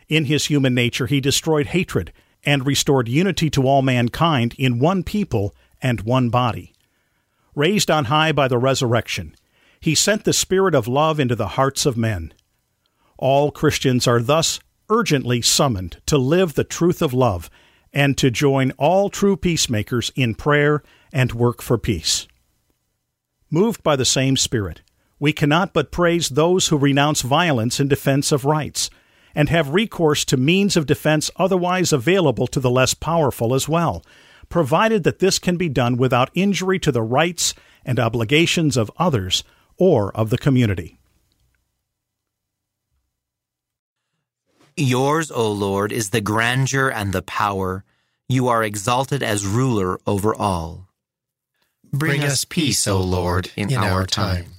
In 0.08 0.26
his 0.26 0.46
human 0.46 0.74
nature, 0.74 1.08
he 1.08 1.20
destroyed 1.20 1.68
hatred 1.68 2.14
and 2.44 2.66
restored 2.66 3.08
unity 3.08 3.50
to 3.50 3.68
all 3.68 3.82
mankind 3.82 4.56
in 4.58 4.80
one 4.80 5.04
people 5.04 5.54
and 5.82 6.02
one 6.02 6.30
body. 6.30 6.74
Raised 7.56 7.90
on 7.90 8.06
high 8.06 8.32
by 8.32 8.48
the 8.48 8.58
resurrection, 8.58 9.36
he 9.80 9.96
sent 9.96 10.24
the 10.24 10.34
Spirit 10.34 10.76
of 10.76 10.88
love 10.88 11.20
into 11.20 11.36
the 11.36 11.50
hearts 11.50 11.86
of 11.86 11.98
men. 11.98 12.34
All 13.18 13.52
Christians 13.52 14.08
are 14.08 14.22
thus 14.22 14.60
urgently 14.90 15.42
summoned 15.42 16.02
to 16.06 16.18
live 16.18 16.54
the 16.54 16.64
truth 16.64 17.02
of 17.02 17.14
love 17.14 17.50
and 17.94 18.18
to 18.18 18.32
join 18.32 18.72
all 18.78 19.10
true 19.10 19.36
peacemakers 19.36 20.12
in 20.16 20.36
prayer 20.36 20.84
and 21.12 21.32
work 21.34 21.62
for 21.62 21.78
peace. 21.78 22.28
Moved 23.50 23.84
by 23.84 23.96
the 23.96 24.06
same 24.06 24.38
Spirit, 24.38 24.82
we 25.20 25.34
cannot 25.34 25.74
but 25.74 25.92
praise 25.92 26.30
those 26.30 26.68
who 26.68 26.78
renounce 26.78 27.22
violence 27.22 27.80
in 27.80 27.88
defense 27.88 28.32
of 28.32 28.46
rights 28.46 28.90
and 29.36 29.50
have 29.50 29.74
recourse 29.74 30.24
to 30.26 30.38
means 30.38 30.78
of 30.78 30.86
defense 30.86 31.30
otherwise 31.36 31.92
available 31.92 32.48
to 32.48 32.60
the 32.60 32.70
less 32.70 32.94
powerful 32.94 33.54
as 33.54 33.68
well, 33.68 34.04
provided 34.50 35.04
that 35.04 35.20
this 35.20 35.40
can 35.40 35.58
be 35.58 35.70
done 35.70 35.96
without 35.96 36.32
injury 36.34 36.80
to 36.80 36.92
the 36.92 37.02
rights 37.02 37.54
and 37.86 38.00
obligations 38.00 38.76
of 38.76 38.92
others 38.98 39.44
or 39.78 40.16
of 40.16 40.30
the 40.30 40.38
community. 40.38 41.00
Yours, 44.76 45.30
O 45.32 45.52
Lord, 45.52 45.92
is 45.92 46.10
the 46.10 46.22
grandeur 46.22 46.90
and 46.90 47.14
the 47.14 47.22
power. 47.22 47.84
You 48.28 48.48
are 48.48 48.64
exalted 48.64 49.22
as 49.22 49.46
ruler 49.46 50.00
over 50.08 50.34
all. 50.34 50.88
Bring 51.92 52.24
us 52.24 52.46
peace, 52.46 52.88
O 52.88 53.02
Lord, 53.02 53.52
in, 53.56 53.74
our 53.74 54.06
time. 54.06 54.52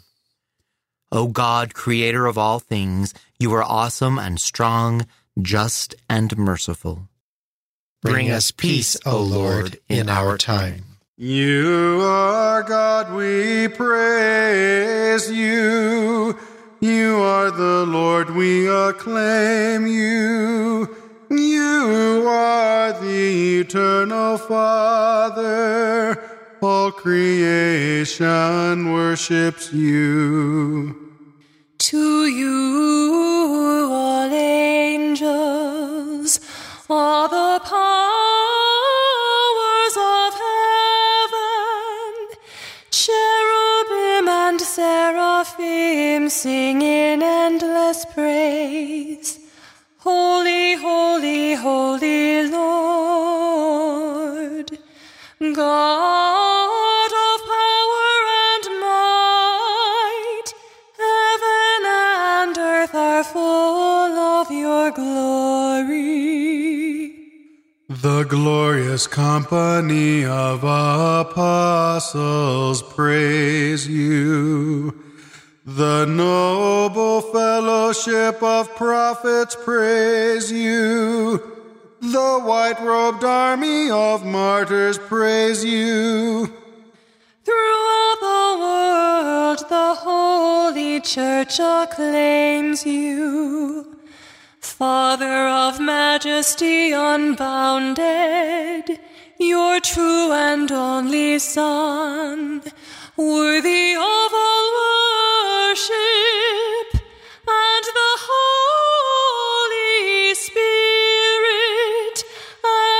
O 1.12 1.29
God, 1.29 1.74
creator 1.74 2.26
of 2.26 2.37
all 2.37 2.59
things, 2.59 3.14
you 3.38 3.53
are 3.55 3.62
awesome 3.62 4.18
and 4.18 4.40
strong, 4.40 5.07
just 5.40 5.94
and 6.09 6.37
merciful. 6.37 7.10
Bring 8.03 8.31
us 8.31 8.51
peace, 8.51 8.97
O 9.05 9.21
Lord, 9.21 9.79
in 9.89 10.09
our 10.09 10.39
time. 10.39 10.85
You 11.19 12.01
are 12.03 12.63
God, 12.63 13.13
we 13.13 13.69
praise 13.69 15.31
you. 15.31 16.35
You 16.81 17.21
are 17.21 17.51
the 17.51 17.85
Lord, 17.87 18.31
we 18.31 18.67
acclaim 18.69 19.87
you. 19.87 20.97
You 21.29 22.25
are 22.27 22.95
the 22.95 23.61
eternal 23.61 24.39
Father. 24.39 26.17
All 26.63 26.91
creation 26.91 28.15
worships 28.95 29.75
you. 29.75 30.97
To 31.79 32.27
you, 32.27 33.10
sing 46.42 46.81
in 46.81 47.22
endless 47.22 48.07
praise. 48.14 49.38
Holy, 49.98 50.74
holy, 50.76 51.53
holy 51.53 52.48
Lord, 52.48 54.70
God 55.38 57.11
of 57.26 57.38
power 57.57 58.12
and 58.48 58.64
might, 58.87 60.48
heaven 61.05 61.81
and 62.00 62.57
earth 62.57 62.94
are 62.94 63.24
full 63.24 64.14
of 64.38 64.50
your 64.50 64.90
glory. 64.92 66.00
The 67.90 68.24
glorious 68.24 69.07
company 69.07 70.24
of 70.24 70.64
apostles 70.64 72.83
praise 72.83 73.87
you. 73.87 75.10
The 75.76 76.04
noble 76.04 77.20
fellowship 77.20 78.42
of 78.42 78.74
prophets 78.74 79.54
praise 79.54 80.50
you. 80.50 81.38
The 82.00 82.40
white 82.40 82.80
robed 82.80 83.22
army 83.22 83.88
of 83.88 84.26
martyrs 84.26 84.98
praise 84.98 85.64
you. 85.64 86.46
Throughout 87.44 88.16
the 88.20 88.56
world, 88.59 89.59
the 89.68 89.94
Holy 89.94 91.00
Church 91.02 91.61
acclaims 91.61 92.85
you. 92.85 93.96
Father 94.59 95.46
of 95.46 95.78
majesty 95.78 96.90
unbounded, 96.90 98.00
your 99.38 99.78
true 99.78 100.33
and 100.33 100.72
only 100.72 101.38
Son, 101.38 102.61
worthy 103.20 103.92
of 103.92 104.33
all 104.33 104.72
worship, 105.68 105.92
and 107.46 107.85
the 108.00 108.12
Holy 108.30 109.94
Spirit, 110.35 112.16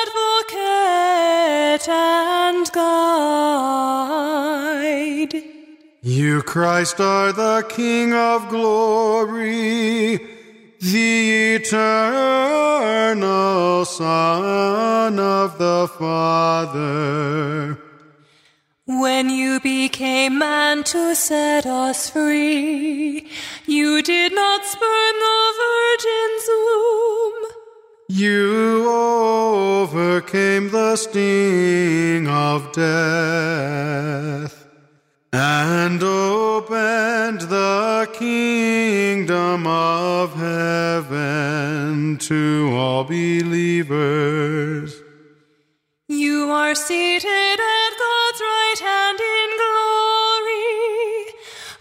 advocate 0.05 1.89
and 1.89 2.71
guide. 2.73 4.13
You, 6.03 6.43
Christ, 6.43 7.01
are 7.01 7.33
the 7.33 7.65
King 7.71 8.13
of 8.13 8.51
glory, 8.51 10.19
the 10.81 11.55
eternal 11.55 12.27
Son 13.87 15.19
of 15.19 15.57
the 15.57 15.89
Father. 15.99 17.79
When 19.01 19.31
you 19.31 19.61
became 19.61 20.39
man 20.39 20.85
to 20.85 21.15
set 21.15 21.65
us 21.65 22.11
free, 22.11 23.27
you 23.67 24.03
did 24.03 24.35
not 24.35 24.67
spurn 24.67 25.15
the 25.27 25.53
virgin's 25.65 26.47
womb. 26.67 27.35
You 28.09 28.91
overcame 28.91 30.69
the 30.71 30.97
sting 30.97 32.29
of 32.29 32.73
death 32.73 34.67
and 35.33 36.03
opened 36.03 37.41
the 37.49 38.07
kingdom 38.13 39.67
of 39.67 40.35
heaven 40.35 42.19
to 42.19 42.71
all 42.75 43.05
believers. 43.05 44.95
You 46.07 46.51
are 46.51 46.75
seated 46.75 47.61
at 47.61 48.00
right 48.41 48.81
hand 48.81 49.21
in 49.21 49.49
glory. 49.63 50.71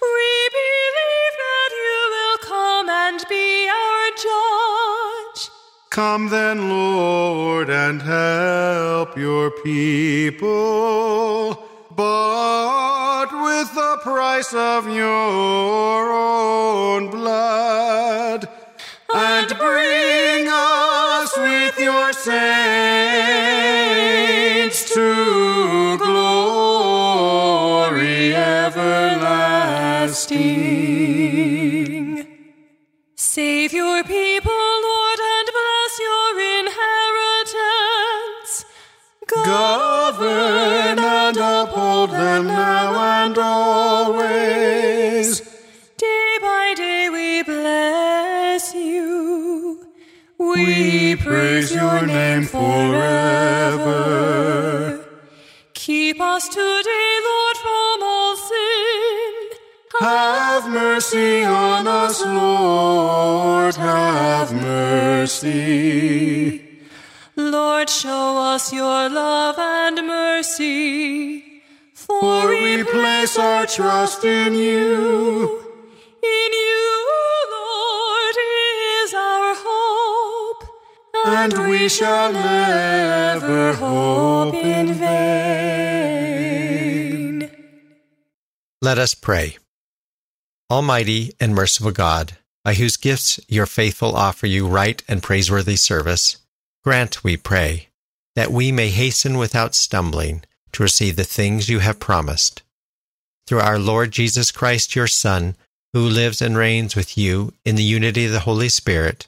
We 0.02 0.30
believe 0.60 1.36
that 1.46 1.72
you 1.86 1.98
will 2.16 2.40
come 2.56 2.90
and 2.90 3.20
be 3.30 3.70
our 3.70 4.06
judge. 4.26 5.42
Come 5.90 6.30
then, 6.30 6.70
Lord, 6.70 7.70
and 7.70 8.02
help 8.02 9.18
your 9.18 9.52
people, 9.64 10.48
bought 11.92 13.32
with 13.32 13.74
the 13.74 14.00
price 14.04 14.54
of 14.54 14.88
your 14.88 16.12
own 16.12 17.10
blood, 17.10 18.48
and 19.14 19.48
bring 19.58 20.48
us 20.50 21.38
with 21.38 21.80
your 21.80 22.14
saints 22.14 23.59
everlasting. 30.32 32.26
Save 33.16 33.74
your 33.74 34.04
people, 34.04 34.52
Lord, 34.52 35.20
and 35.20 35.50
bless 35.54 36.00
your 36.00 36.40
inheritance. 36.60 38.66
Govern 39.28 41.00
and 41.00 41.38
uphold 41.38 42.10
them 42.12 42.48
now 42.48 43.24
and 43.24 43.38
always. 43.38 45.42
Day 45.98 46.38
by 46.42 46.74
day 46.76 47.10
we 47.10 47.44
bless 47.44 48.74
you. 48.74 49.86
We 50.38 51.16
praise 51.18 51.74
your 51.76 52.06
name 52.06 52.46
forever. 52.46 53.90
Keep 55.74 56.22
us 56.22 56.48
today, 56.48 57.20
Lord, 57.24 57.58
from 57.58 58.04
all 58.04 58.36
sin. 58.36 58.89
Have 60.00 60.70
mercy 60.70 61.44
on 61.44 61.86
us, 61.86 62.22
Lord, 62.22 63.76
have 63.76 64.54
mercy. 64.54 65.60
Lord, 67.36 67.90
show 67.90 68.38
us 68.38 68.72
your 68.72 69.10
love 69.10 69.60
and 69.60 70.08
mercy. 70.08 71.62
For 71.94 72.48
we 72.48 72.86
place 72.86 73.38
our 73.38 73.66
trust 73.66 74.24
in 74.24 74.54
you. 74.54 75.60
In 76.24 76.52
you, 76.54 76.96
Lord, 77.52 78.36
is 79.04 79.14
our 79.14 79.54
hope, 79.68 80.64
And 81.26 81.58
we 81.70 81.90
shall 81.90 82.32
never 82.32 83.74
hope 83.74 84.56
in 84.56 84.94
vain. 84.94 85.20
Let 88.82 88.98
us 88.98 89.14
pray. 89.14 89.58
Almighty 90.72 91.34
and 91.40 91.56
merciful 91.56 91.92
God, 91.92 92.38
by 92.64 92.76
whose 92.76 92.98
gifts 92.98 93.40
your 93.48 93.66
faithful 93.66 94.16
offer 94.16 94.46
you 94.46 94.68
right 94.68 95.02
and 95.08 95.24
praiseworthy 95.24 95.76
service, 95.76 96.38
grant, 96.84 97.24
we 97.24 97.38
pray, 97.38 97.88
that 98.36 98.52
we 98.52 98.72
may 98.72 98.90
hasten 98.90 99.38
without 99.38 99.74
stumbling 99.74 100.44
to 100.74 100.84
receive 100.84 101.16
the 101.16 101.24
things 101.24 101.70
you 101.70 101.80
have 101.80 102.00
promised. 102.00 102.62
Through 103.48 103.62
our 103.62 103.80
Lord 103.80 104.12
Jesus 104.12 104.52
Christ, 104.52 104.96
your 104.96 105.08
Son, 105.08 105.56
who 105.94 106.02
lives 106.02 106.40
and 106.42 106.56
reigns 106.56 106.96
with 106.96 107.18
you 107.18 107.54
in 107.66 107.76
the 107.76 107.84
unity 107.84 108.26
of 108.26 108.32
the 108.32 108.42
Holy 108.42 108.70
Spirit, 108.70 109.26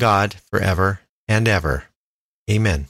God, 0.00 0.34
forever 0.50 1.00
and 1.28 1.46
ever. 1.46 1.84
Amen. 2.50 2.88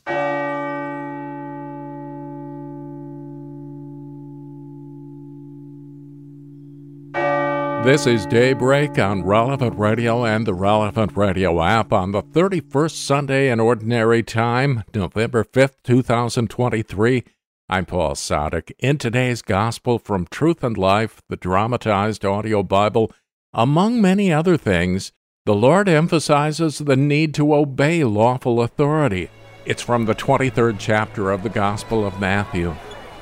This 7.82 8.06
is 8.06 8.26
Daybreak 8.26 8.98
on 8.98 9.24
Relevant 9.24 9.78
Radio 9.78 10.26
and 10.26 10.46
the 10.46 10.52
Relevant 10.52 11.16
Radio 11.16 11.62
app 11.62 11.94
on 11.94 12.12
the 12.12 12.22
31st 12.22 12.90
Sunday 12.90 13.50
in 13.50 13.58
Ordinary 13.58 14.22
Time, 14.22 14.84
November 14.94 15.44
5th, 15.44 15.76
2023. 15.82 17.24
I'm 17.70 17.86
Paul 17.86 18.12
Sadek. 18.16 18.72
In 18.80 18.98
today's 18.98 19.40
Gospel 19.40 19.98
from 19.98 20.26
Truth 20.26 20.62
and 20.62 20.76
Life, 20.76 21.22
the 21.30 21.38
dramatized 21.38 22.22
audio 22.22 22.62
Bible, 22.62 23.10
among 23.54 24.02
many 24.02 24.30
other 24.30 24.58
things, 24.58 25.12
the 25.46 25.54
Lord 25.54 25.88
emphasizes 25.88 26.80
the 26.80 26.96
need 26.96 27.32
to 27.36 27.54
obey 27.54 28.04
lawful 28.04 28.60
authority. 28.60 29.30
It's 29.64 29.82
from 29.82 30.04
the 30.04 30.14
23rd 30.14 30.76
chapter 30.78 31.30
of 31.30 31.42
the 31.42 31.48
Gospel 31.48 32.06
of 32.06 32.20
Matthew. 32.20 32.76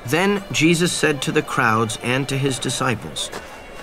Then 0.07 0.43
Jesus 0.51 0.91
said 0.91 1.21
to 1.21 1.31
the 1.31 1.41
crowds 1.41 1.97
and 2.03 2.27
to 2.27 2.37
his 2.37 2.59
disciples, 2.59 3.31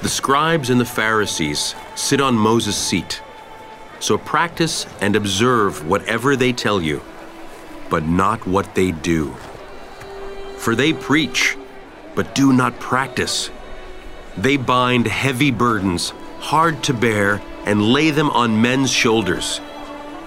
The 0.02 0.08
scribes 0.10 0.68
and 0.68 0.78
the 0.78 0.84
Pharisees 0.84 1.74
sit 1.94 2.20
on 2.20 2.36
Moses' 2.36 2.76
seat. 2.76 3.22
So 3.98 4.18
practice 4.18 4.86
and 5.00 5.16
observe 5.16 5.86
whatever 5.86 6.36
they 6.36 6.52
tell 6.52 6.82
you, 6.82 7.00
but 7.88 8.04
not 8.04 8.46
what 8.46 8.74
they 8.74 8.92
do. 8.92 9.34
For 10.58 10.74
they 10.74 10.92
preach, 10.92 11.56
but 12.14 12.34
do 12.34 12.52
not 12.52 12.78
practice. 12.78 13.50
They 14.36 14.58
bind 14.58 15.06
heavy 15.06 15.50
burdens, 15.50 16.12
hard 16.40 16.82
to 16.84 16.94
bear, 16.94 17.40
and 17.64 17.90
lay 17.90 18.10
them 18.10 18.28
on 18.30 18.60
men's 18.60 18.92
shoulders, 18.92 19.62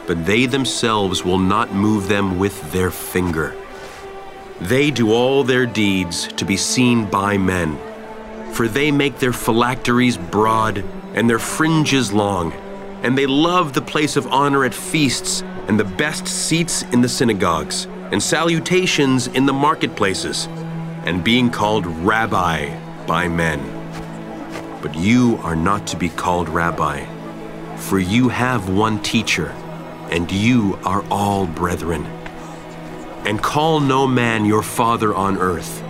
but 0.07 0.25
they 0.25 0.47
themselves 0.47 1.23
will 1.23 1.37
not 1.37 1.73
move 1.73 2.07
them 2.07 2.39
with 2.39 2.71
their 2.71 2.89
finger. 2.89 3.55
They 4.59 4.89
do 4.89 5.13
all 5.13 5.43
their 5.43 5.67
deeds 5.67 6.27
to 6.33 6.43
be 6.43 6.57
seen 6.57 7.05
by 7.05 7.37
men 7.37 7.79
for 8.53 8.67
they 8.67 8.91
make 8.91 9.19
their 9.19 9.33
phylacteries 9.33 10.17
broad 10.17 10.83
and 11.13 11.29
their 11.29 11.39
fringes 11.39 12.11
long, 12.11 12.51
and 13.03 13.17
they 13.17 13.25
love 13.25 13.73
the 13.73 13.81
place 13.81 14.15
of 14.15 14.27
honor 14.27 14.65
at 14.65 14.73
feasts 14.73 15.41
and 15.67 15.79
the 15.79 15.85
best 15.85 16.27
seats 16.27 16.83
in 16.91 17.01
the 17.01 17.09
synagogues, 17.09 17.85
and 18.11 18.21
salutations 18.21 19.27
in 19.27 19.45
the 19.45 19.53
marketplaces, 19.53 20.47
and 21.05 21.23
being 21.23 21.49
called 21.49 21.85
rabbi 21.85 22.75
by 23.05 23.27
men. 23.27 23.59
But 24.81 24.95
you 24.95 25.39
are 25.43 25.55
not 25.55 25.87
to 25.87 25.97
be 25.97 26.09
called 26.09 26.49
rabbi, 26.49 27.05
for 27.75 27.99
you 27.99 28.29
have 28.29 28.69
one 28.69 29.01
teacher, 29.03 29.49
and 30.09 30.31
you 30.31 30.79
are 30.85 31.05
all 31.09 31.45
brethren. 31.45 32.05
And 33.25 33.41
call 33.41 33.79
no 33.79 34.07
man 34.07 34.45
your 34.45 34.63
father 34.63 35.13
on 35.13 35.37
earth 35.37 35.83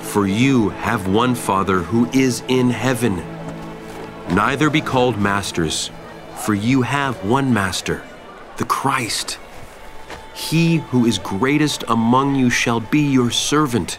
for 0.00 0.26
you 0.26 0.70
have 0.70 1.06
one 1.06 1.34
Father 1.34 1.78
who 1.78 2.10
is 2.10 2.42
in 2.48 2.70
heaven. 2.70 3.16
Neither 4.34 4.70
be 4.70 4.80
called 4.80 5.18
masters, 5.18 5.90
for 6.36 6.54
you 6.54 6.82
have 6.82 7.24
one 7.24 7.52
Master, 7.52 8.02
the 8.56 8.64
Christ. 8.64 9.38
He 10.34 10.78
who 10.78 11.06
is 11.06 11.18
greatest 11.18 11.84
among 11.88 12.34
you 12.34 12.50
shall 12.50 12.80
be 12.80 13.00
your 13.00 13.30
servant. 13.30 13.98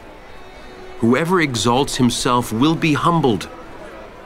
Whoever 1.00 1.42
exalts 1.42 1.96
himself 1.98 2.52
will 2.52 2.76
be 2.76 2.94
humbled, 2.94 3.50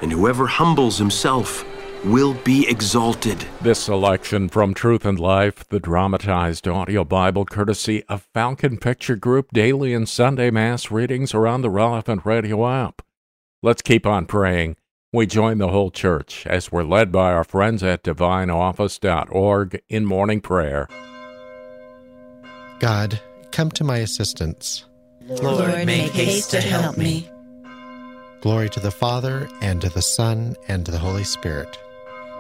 and 0.02 0.12
whoever 0.12 0.48
humbles 0.48 0.98
himself 0.98 1.66
will 2.06 2.34
be 2.34 2.70
exalted. 2.70 3.46
This 3.62 3.80
selection 3.80 4.48
from 4.48 4.74
Truth 4.74 5.06
and 5.06 5.20
Life, 5.20 5.68
the 5.68 5.80
dramatized 5.80 6.68
audio 6.68 7.04
Bible, 7.04 7.46
courtesy 7.46 8.04
of 8.08 8.28
Falcon 8.34 8.78
Picture 8.78 9.16
Group, 9.16 9.50
daily 9.52 9.94
and 9.94 10.08
Sunday 10.08 10.52
Mass 10.52 10.92
readings 10.92 11.34
are 11.34 11.48
on 11.48 11.62
the 11.62 11.70
relevant 11.70 12.26
radio 12.26 12.68
app. 12.68 13.02
Let's 13.64 13.82
keep 13.82 14.06
on 14.06 14.28
praying. 14.28 14.76
We 15.12 15.26
join 15.26 15.58
the 15.58 15.70
whole 15.70 15.92
church 15.92 16.46
as 16.46 16.72
we're 16.72 16.84
led 16.84 17.12
by 17.12 17.32
our 17.32 17.44
friends 17.44 17.82
at 17.82 18.04
divineoffice.org 18.04 19.82
in 19.90 20.06
morning 20.06 20.42
prayer. 20.42 20.88
God, 22.80 23.20
come 23.52 23.72
to 23.72 23.84
my 23.84 23.98
assistance. 23.98 24.86
Lord, 25.22 25.86
make 25.86 26.12
haste 26.12 26.52
to 26.52 26.62
help 26.62 26.98
me. 26.98 27.30
Glory 28.42 28.70
to 28.70 28.80
the 28.80 28.92
Father, 28.92 29.50
and 29.62 29.82
to 29.82 29.90
the 29.90 30.04
Son, 30.04 30.56
and 30.68 30.86
to 30.86 30.92
the 30.92 31.00
Holy 31.00 31.24
Spirit. 31.24 31.80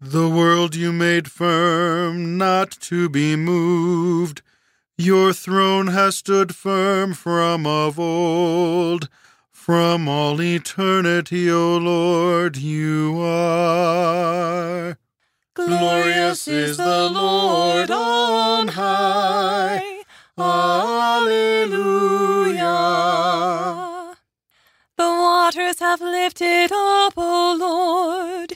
The 0.00 0.28
world 0.28 0.74
you 0.74 0.92
made 0.92 1.30
firm, 1.32 2.36
not 2.36 2.70
to 2.82 3.08
be 3.08 3.34
moved. 3.34 4.42
Your 4.98 5.32
throne 5.32 5.86
has 5.86 6.18
stood 6.18 6.54
firm 6.54 7.14
from 7.14 7.66
of 7.66 7.98
old. 7.98 9.08
From 9.50 10.06
all 10.06 10.42
eternity, 10.42 11.50
O 11.50 11.78
Lord, 11.78 12.58
you 12.58 13.18
are. 13.22 14.98
Glorious 15.54 16.46
is 16.46 16.76
the 16.76 17.08
Lord 17.08 17.90
on 17.90 18.68
high. 18.68 20.02
Alleluia. 20.36 21.56
The 24.98 25.08
waters 25.08 25.78
have 25.78 26.02
lifted 26.02 26.70
up, 26.70 27.14
O 27.16 27.56
Lord. 27.58 28.55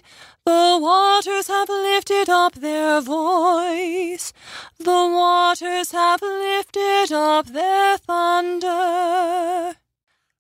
The 0.51 0.79
waters 0.83 1.47
have 1.47 1.69
lifted 1.69 2.29
up 2.29 2.55
their 2.55 3.01
voice. 3.01 4.33
The 4.79 5.03
waters 5.21 5.93
have 5.93 6.21
lifted 6.23 7.13
up 7.13 7.47
their 7.47 7.97
thunder. 7.99 9.77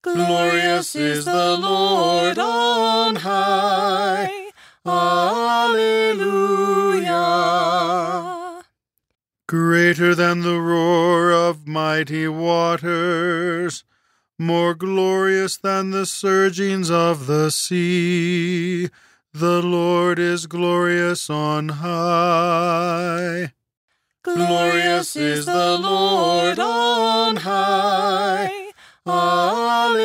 Glorious 0.02 0.96
is 0.96 1.26
the 1.26 1.56
Lord 1.56 2.40
on 2.40 3.14
high. 3.16 4.50
Alleluia. 4.84 5.84
Greater 9.46 10.16
than 10.16 10.40
the 10.40 10.60
roar 10.60 11.30
of 11.30 11.68
mighty 11.68 12.26
waters, 12.26 13.84
more 14.36 14.74
glorious 14.74 15.56
than 15.56 15.92
the 15.92 16.06
surgings 16.06 16.90
of 16.90 17.28
the 17.28 17.52
sea. 17.52 18.88
The 19.32 19.62
Lord 19.62 20.18
is 20.18 20.46
glorious 20.48 21.30
on 21.30 21.68
high. 21.68 23.52
Glorious 24.24 25.14
is 25.14 25.46
the 25.46 25.78
Lord 25.78 26.58
on 26.58 27.36
high. 27.36 28.72
Alleluia. 29.06 30.02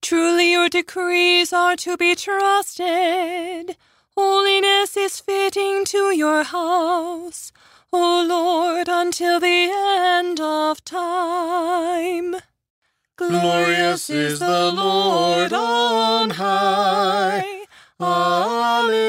Truly 0.00 0.52
your 0.52 0.68
decrees 0.68 1.52
are 1.52 1.74
to 1.76 1.96
be 1.96 2.14
trusted. 2.14 3.76
Holiness 4.16 4.96
is 4.96 5.18
fitting 5.18 5.84
to 5.86 6.12
your 6.12 6.44
house, 6.44 7.50
O 7.92 8.24
Lord, 8.28 8.88
until 8.88 9.40
the 9.40 9.70
end 9.72 10.38
of 10.38 10.84
time. 10.84 12.36
Glorious 13.18 14.08
is 14.10 14.38
the 14.38 14.70
Lord 14.70 15.52
on 15.52 16.30
high. 16.30 17.64
Alleluia. 18.00 19.08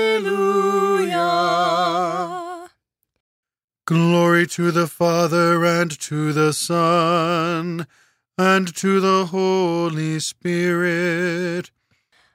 Glory 3.86 4.48
to 4.48 4.72
the 4.72 4.88
Father 4.88 5.64
and 5.64 5.92
to 6.00 6.34
the 6.34 6.54
Son 6.54 7.86
and 8.36 8.76
to 8.78 9.00
the 9.00 9.28
Holy 9.28 10.20
Spirit, 10.20 11.70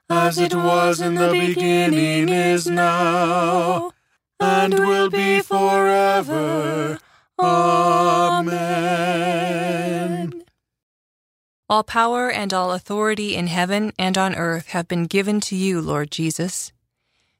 as 0.09 0.37
it 0.37 0.55
was 0.55 1.01
in 1.01 1.15
the 1.15 1.31
beginning, 1.31 2.29
is 2.29 2.67
now, 2.67 3.91
and 4.39 4.79
will 4.79 5.09
be 5.09 5.34
All 11.75 11.83
power 11.83 12.31
and 12.31 12.53
all 12.53 12.71
authority 12.71 13.35
in 13.35 13.47
heaven 13.47 13.91
and 13.99 14.17
on 14.17 14.33
earth 14.33 14.67
have 14.67 14.87
been 14.87 15.07
given 15.07 15.41
to 15.41 15.57
you, 15.57 15.81
Lord 15.81 16.09
Jesus. 16.09 16.71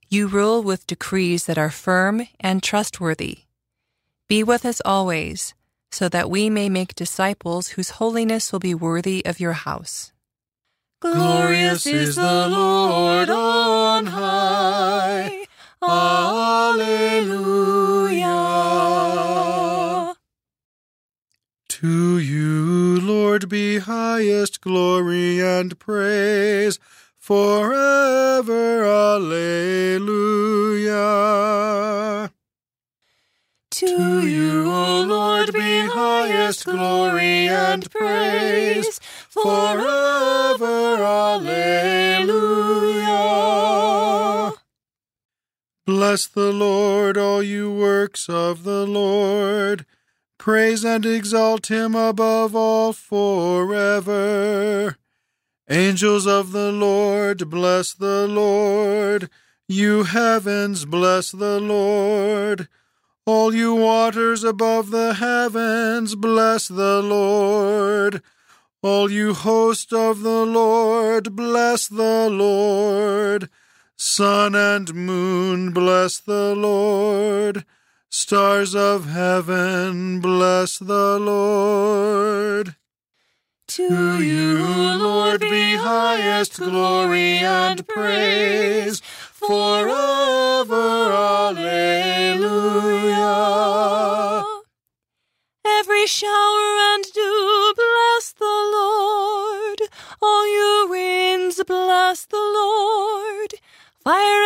You 0.10 0.28
rule 0.28 0.62
with 0.62 0.86
decrees 0.88 1.46
that 1.46 1.58
are 1.58 1.70
firm 1.70 2.28
and 2.42 2.62
trustworthy. 2.62 3.44
Be 4.28 4.44
with 4.44 4.66
us 4.66 4.82
always, 4.84 5.54
so 5.90 6.10
that 6.10 6.30
we 6.30 6.50
may 6.50 6.68
make 6.68 6.96
disciples 6.96 7.70
whose 7.80 7.92
holiness 7.92 8.52
will 8.52 8.60
be 8.60 8.76
worthy 8.76 9.26
of 9.26 9.40
your 9.40 9.54
house. 9.54 10.12
Glorious 11.00 11.86
is 11.86 12.18
the 12.18 12.50
Lord 12.50 13.30
on 13.30 14.08
high. 14.08 15.46
Alleluia. 15.82 17.06
To 21.86 22.18
you, 22.18 23.00
Lord, 23.00 23.48
be 23.48 23.78
highest 23.78 24.60
glory 24.60 25.40
and 25.40 25.78
praise 25.78 26.80
forever. 27.16 28.84
Alleluia. 28.84 29.52
To 33.70 34.28
you, 34.28 34.74
O 34.74 35.04
Lord, 35.04 35.54
be 35.54 35.82
highest 35.82 36.66
glory 36.66 37.50
and 37.50 37.92
praise 37.92 39.00
forever. 39.30 41.04
Alleluia. 41.04 41.84
Bless 45.86 46.26
the 46.26 46.52
Lord, 46.52 47.16
all 47.16 47.44
you 47.44 47.72
works 47.72 48.28
of 48.28 48.64
the 48.64 48.88
Lord. 48.88 49.86
Praise 50.46 50.86
and 50.86 51.08
exalt 51.08 51.72
him 51.72 51.96
above 51.96 52.56
all 52.56 52.94
forever. 52.94 54.96
Angels 55.68 56.28
of 56.28 56.52
the 56.52 56.72
Lord, 56.72 57.50
bless 57.50 57.96
the 57.96 58.28
Lord. 58.28 59.32
You 59.68 60.04
heavens, 60.04 60.86
bless 60.86 61.32
the 61.32 61.60
Lord. 61.60 62.68
All 63.26 63.56
you 63.56 63.74
waters 63.74 64.44
above 64.44 64.92
the 64.92 65.16
heavens, 65.16 66.14
bless 66.14 66.68
the 66.68 67.02
Lord. 67.02 68.22
All 68.84 69.10
you 69.10 69.34
host 69.34 69.92
of 69.92 70.22
the 70.22 70.46
Lord, 70.46 71.36
bless 71.36 71.88
the 71.88 72.30
Lord. 72.30 73.50
Sun 73.98 74.54
and 74.54 74.94
moon, 74.94 75.72
bless 75.72 76.20
the 76.20 76.54
Lord. 76.54 77.66
Stars 78.10 78.76
of 78.76 79.08
heaven, 79.10 80.20
bless 80.20 80.80
the 80.80 81.20
Lord. 81.20 82.76
To 83.68 84.24
you, 84.24 84.64
Lord, 84.98 85.42
be 85.42 85.76
highest 85.76 86.58
glory 86.58 87.38
and 87.40 87.86
praise 87.88 89.02
forever. 89.02 91.12
Alleluia. 91.12 93.26
Every 95.66 96.06
shower 96.08 96.78
and 96.94 97.04
dew, 97.12 97.74
bless 97.76 98.32
the 98.34 98.46
Lord. 98.46 99.82
All 100.22 100.46
you 100.48 100.88
winds, 100.90 101.62
bless 101.66 102.26
the 102.26 102.38
Lord. 102.38 103.56
Fire 104.04 104.44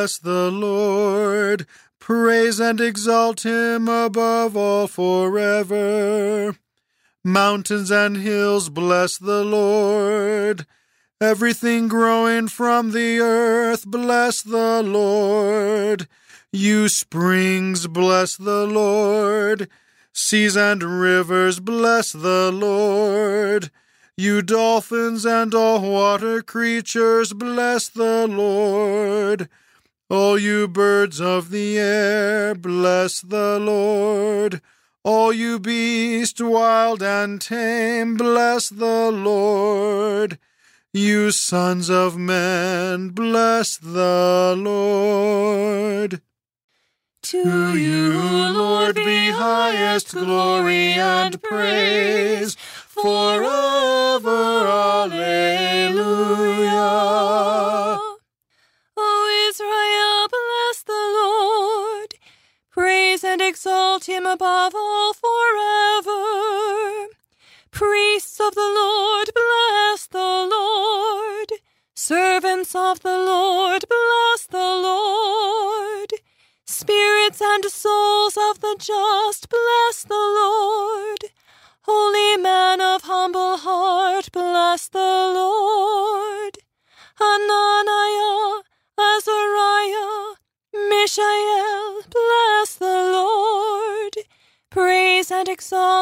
bless 0.00 0.16
the 0.16 0.50
Lord. 0.50 1.66
Praise 1.98 2.58
and 2.58 2.80
exalt 2.80 3.44
him 3.44 3.86
above 3.86 4.56
all 4.56 4.86
forever. 4.86 6.56
Mountains 7.22 7.90
and 7.90 8.16
hills 8.16 8.70
bless 8.70 9.18
the 9.18 9.44
Lord. 9.44 10.64
Everything 11.20 11.86
growing 11.86 12.48
from 12.48 12.92
the 12.92 13.18
earth 13.18 13.86
bless 13.86 14.40
the 14.40 14.82
Lord. 14.82 16.08
You 16.50 16.88
springs, 16.88 17.86
bless 17.86 18.38
the 18.38 18.66
Lord. 18.66 19.68
Seas 20.14 20.56
and 20.56 20.82
rivers, 20.82 21.60
bless 21.60 22.12
the 22.12 22.50
Lord. 22.50 23.70
You 24.16 24.40
dolphins 24.40 25.26
and 25.26 25.54
all 25.54 25.82
water 25.82 26.40
creatures, 26.40 27.34
bless 27.34 27.90
the 27.90 28.26
Lord. 28.26 29.50
All 30.10 30.36
you 30.36 30.66
birds 30.66 31.20
of 31.20 31.50
the 31.50 31.78
air, 31.78 32.56
bless 32.56 33.20
the 33.20 33.60
Lord. 33.60 34.60
All 35.04 35.32
you 35.32 35.60
beasts, 35.60 36.40
wild 36.40 37.00
and 37.00 37.40
tame, 37.40 38.16
bless 38.16 38.70
the 38.70 39.12
Lord. 39.12 40.40
You 40.92 41.30
sons 41.30 41.88
of 41.88 42.18
men, 42.18 43.10
bless 43.10 43.76
the 43.76 44.56
Lord. 44.58 46.20
To 47.22 47.78
you, 47.78 48.18
Lord, 48.50 48.96
be 48.96 49.30
highest 49.30 50.12
glory 50.12 50.94
and 50.94 51.40
praise 51.40 52.56
forever. 52.56 54.66
Alleluia. 54.66 56.00
And 63.30 63.40
exalt 63.40 64.08
him 64.08 64.26
above 64.26 64.74
all 64.74 65.12
forever. 65.14 65.79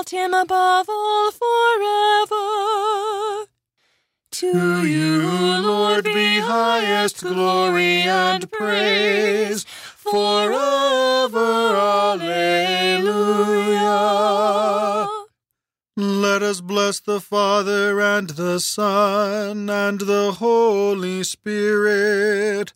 Exalt 0.08 0.24
him 0.24 0.34
above 0.34 0.88
all 0.88 1.30
forever. 1.30 2.36
To 4.30 4.86
you, 4.86 5.22
Lord, 5.62 6.04
be 6.04 6.38
highest 6.38 7.22
glory 7.22 8.02
and 8.02 8.50
praise 8.50 9.64
forever. 9.96 11.76
Alleluia. 11.76 13.08
Let 15.96 16.42
us 16.42 16.60
bless 16.60 17.00
the 17.00 17.20
Father 17.20 18.00
and 18.00 18.30
the 18.30 18.60
Son 18.60 19.68
and 19.68 20.00
the 20.00 20.36
Holy 20.38 21.24
Spirit. 21.24 22.72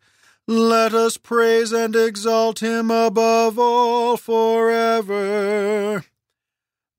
Let 0.48 0.92
us 0.92 1.16
praise 1.18 1.72
and 1.72 1.94
exalt 1.94 2.60
him 2.60 2.90
above 2.90 3.60
all 3.60 4.16
forever. 4.16 5.31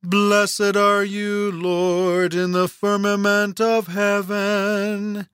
Blessed 0.05 0.75
are 0.75 1.05
you, 1.05 1.49
Lord, 1.49 2.33
in 2.33 2.51
the 2.51 2.67
firmament 2.67 3.61
of 3.61 3.87
heaven, 3.87 5.29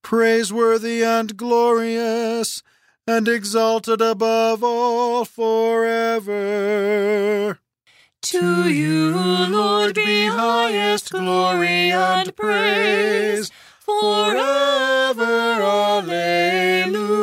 praiseworthy 0.00 1.02
and 1.02 1.36
glorious, 1.36 2.62
and 3.08 3.26
exalted 3.26 4.00
above 4.00 4.62
all 4.62 5.24
forever. 5.24 6.28
To 8.22 8.72
you, 8.72 9.16
Lord, 9.48 9.96
be 9.96 10.26
highest 10.26 11.10
glory 11.10 11.90
and 11.90 12.36
praise 12.36 13.50
forever. 13.80 15.24
Alleluia. 15.62 17.15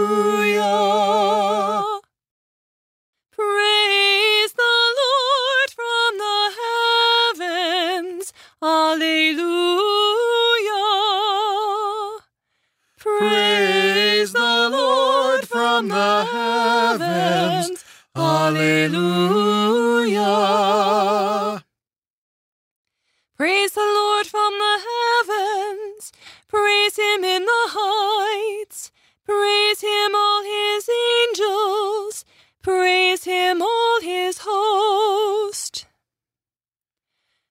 Praise 23.36 23.71
the 23.71 23.81
Lord 23.81 24.27
from 24.27 24.53
the 24.59 24.79
heavens. 25.27 26.11
Praise 26.47 26.95
him 26.97 27.23
in 27.23 27.45
the 27.45 27.65
heights. 27.69 28.91
Praise 29.25 29.81
him, 29.81 30.13
all 30.13 30.43
his 30.43 30.88
angels. 31.17 32.25
Praise 32.61 33.23
him, 33.23 33.61
all 33.61 34.01
his 34.01 34.38
host. 34.41 35.88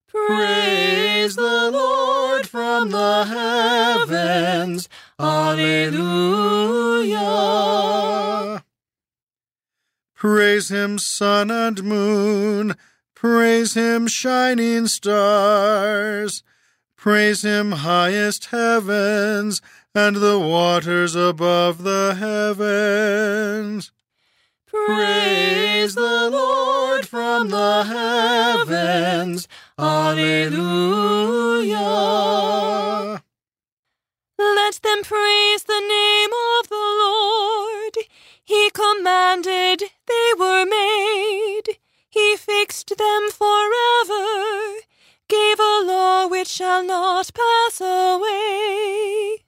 Praise 0.06 1.34
the 1.34 1.70
Lord 1.72 2.46
from 2.46 2.90
the 2.90 3.24
heavens. 3.24 4.88
Alleluia. 5.18 6.02
Praise 10.14 10.70
him, 10.70 10.98
sun 10.98 11.50
and 11.50 11.82
moon. 11.82 12.76
Praise 13.22 13.74
him, 13.74 14.08
shining 14.08 14.88
stars. 14.88 16.42
Praise 16.96 17.42
him, 17.42 17.70
highest 17.70 18.46
heavens, 18.46 19.62
and 19.94 20.16
the 20.16 20.40
waters 20.40 21.14
above 21.14 21.84
the 21.84 22.16
heavens. 22.18 23.92
Praise 24.66 25.94
the 25.94 26.30
Lord 26.32 27.06
from 27.06 27.50
the 27.50 27.84
heavens. 27.84 29.46
Alleluia. 29.78 30.82
Let 34.36 34.80
them 34.82 35.04
praise 35.04 35.62
the 35.62 35.80
name 35.80 36.30
of 36.58 36.68
the 36.68 36.74
Lord. 36.74 37.98
He 38.42 38.68
commanded, 38.70 39.92
they 40.08 40.32
were 40.36 40.66
made. 40.66 40.81
Fixed 42.45 42.88
them 42.99 43.30
forever, 43.30 44.80
gave 45.28 45.61
a 45.61 45.82
law 45.84 46.26
which 46.26 46.49
shall 46.49 46.82
not 46.82 47.30
pass 47.32 47.80
away. 47.80 49.45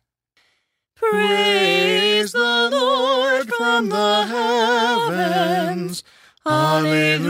Praise 0.94 2.30
the 2.30 2.68
Lord 2.70 3.52
from 3.52 3.88
the 3.88 4.26
heavens. 4.26 6.04
Alleluia. 6.46 7.24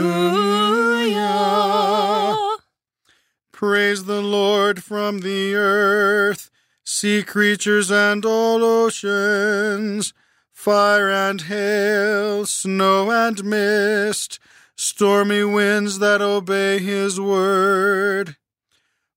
Praise 3.51 4.03
the 4.05 4.21
Lord 4.21 4.83
from 4.83 5.21
the 5.21 5.55
earth, 5.55 6.51
sea 6.83 7.23
creatures 7.23 7.89
and 7.89 8.23
all 8.23 8.63
oceans, 8.63 10.13
fire 10.53 11.09
and 11.09 11.41
hail, 11.41 12.45
snow 12.45 13.09
and 13.09 13.43
mist, 13.43 14.37
stormy 14.75 15.43
winds 15.43 15.99
that 15.99 16.21
obey 16.21 16.79
his 16.79 17.19
word. 17.19 18.37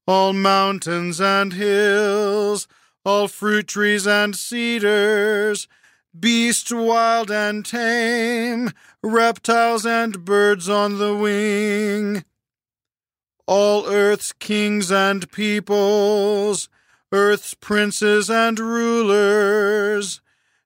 All 0.07 0.33
mountains 0.33 1.21
and 1.21 1.53
hills, 1.53 2.67
all 3.05 3.29
fruit 3.29 3.67
trees 3.67 4.07
and 4.07 4.35
cedars, 4.35 5.69
beasts 6.19 6.73
wild 6.73 7.31
and 7.31 7.65
tame, 7.65 8.71
reptiles 9.03 9.85
and 9.85 10.25
birds 10.25 10.69
on 10.69 10.99
the 10.99 11.15
wing, 11.15 12.25
all 13.47 13.87
earth's 13.87 14.33
kings 14.33 14.91
and 14.91 15.31
peoples, 15.31 16.69
earth's 17.13 17.55
princes 17.55 18.31
and 18.31 18.59
rulers, 18.59 20.21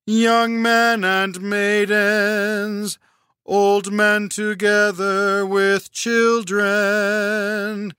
young 0.07 0.61
men 0.61 1.05
and 1.05 1.41
maidens, 1.41 2.99
old 3.45 3.93
men 3.93 4.29
together 4.29 5.45
with 5.45 5.91
children. 5.93 7.93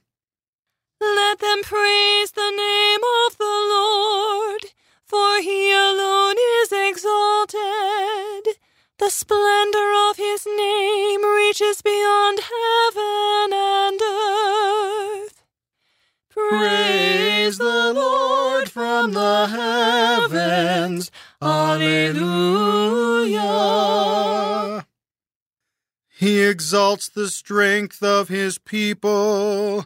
Let 1.00 1.38
them 1.40 1.62
praise 1.62 2.32
the 2.32 2.50
name 2.50 3.00
of 3.26 3.38
the 3.38 3.44
Lord, 3.44 4.64
for 5.04 5.40
he 5.40 5.72
alone 5.72 6.36
is 6.62 6.72
exalted. 6.72 8.58
The 8.98 9.10
splendor 9.10 9.92
of 10.10 10.16
his 10.16 10.46
name 10.46 11.24
reaches 11.24 11.82
beyond 11.82 12.38
heaven. 12.38 13.81
Praise 16.34 17.58
the 17.58 17.92
Lord 17.94 18.70
from 18.70 19.12
the 19.12 19.46
heavens. 19.48 21.10
Alleluia. 21.42 22.22
He 26.08 26.42
exalts 26.42 27.08
the 27.08 27.28
strength 27.28 28.02
of 28.02 28.28
his 28.28 28.58
people. 28.58 29.84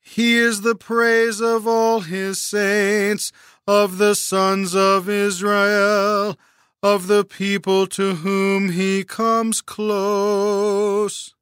He 0.00 0.36
is 0.36 0.60
the 0.60 0.76
praise 0.76 1.40
of 1.40 1.66
all 1.66 2.00
his 2.00 2.40
saints, 2.40 3.32
of 3.66 3.98
the 3.98 4.14
sons 4.14 4.74
of 4.74 5.08
Israel, 5.08 6.36
of 6.82 7.06
the 7.06 7.24
people 7.24 7.86
to 7.88 8.16
whom 8.16 8.70
he 8.70 9.02
comes 9.04 9.60
close. 9.60 11.34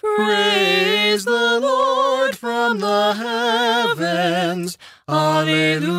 Praise 0.00 1.24
the 1.24 1.60
Lord 1.60 2.36
from 2.36 2.78
the 2.78 3.14
heavens. 3.14 4.78
Alleluia. 5.06 5.90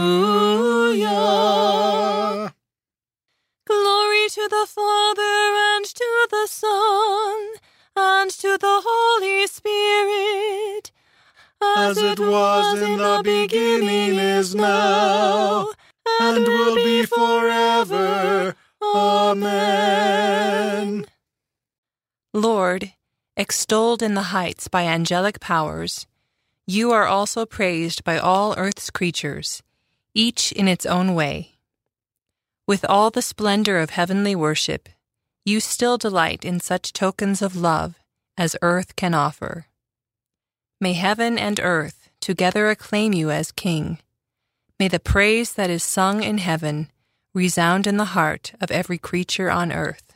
Glory 3.67 4.27
to 4.29 4.47
the 4.49 4.65
Father 4.67 5.21
and 5.21 5.85
to 5.85 6.27
the 6.31 6.47
Son 6.47 7.49
and 7.95 8.31
to 8.31 8.57
the 8.57 8.81
Holy 8.83 9.45
Spirit, 9.47 10.91
as 11.61 11.97
it 11.97 12.19
was 12.19 12.81
in 12.81 12.97
the 12.97 13.21
beginning, 13.23 14.17
is 14.17 14.55
now, 14.55 15.67
and 16.19 16.47
will 16.47 16.75
be 16.75 17.05
forever. 17.05 18.55
Amen. 18.81 19.51
Lord, 22.33 22.93
extolled 23.37 24.01
in 24.01 24.13
the 24.13 24.31
heights 24.33 24.67
by 24.67 24.83
angelic 24.85 25.39
powers, 25.39 26.05
you 26.67 26.91
are 26.91 27.05
also 27.05 27.45
praised 27.45 28.03
by 28.03 28.17
all 28.17 28.53
earth's 28.57 28.89
creatures, 28.89 29.63
each 30.13 30.51
in 30.51 30.67
its 30.67 30.85
own 30.85 31.15
way. 31.15 31.57
With 32.67 32.85
all 32.85 33.09
the 33.09 33.21
splendor 33.21 33.79
of 33.79 33.89
heavenly 33.89 34.35
worship, 34.35 34.89
you 35.43 35.59
still 35.59 35.97
delight 35.97 36.45
in 36.45 36.59
such 36.59 36.93
tokens 36.93 37.41
of 37.41 37.55
love 37.55 37.95
as 38.37 38.55
earth 38.61 38.95
can 38.95 39.13
offer. 39.13 39.65
May 40.79 40.93
heaven 40.93 41.37
and 41.37 41.59
earth 41.59 42.09
together 42.19 42.69
acclaim 42.69 43.13
you 43.13 43.31
as 43.31 43.51
King. 43.51 43.99
May 44.79 44.87
the 44.87 44.99
praise 44.99 45.53
that 45.53 45.69
is 45.69 45.83
sung 45.83 46.23
in 46.23 46.37
heaven 46.37 46.91
resound 47.33 47.87
in 47.87 47.97
the 47.97 48.13
heart 48.15 48.53
of 48.61 48.71
every 48.71 48.97
creature 48.97 49.49
on 49.49 49.71
earth. 49.71 50.10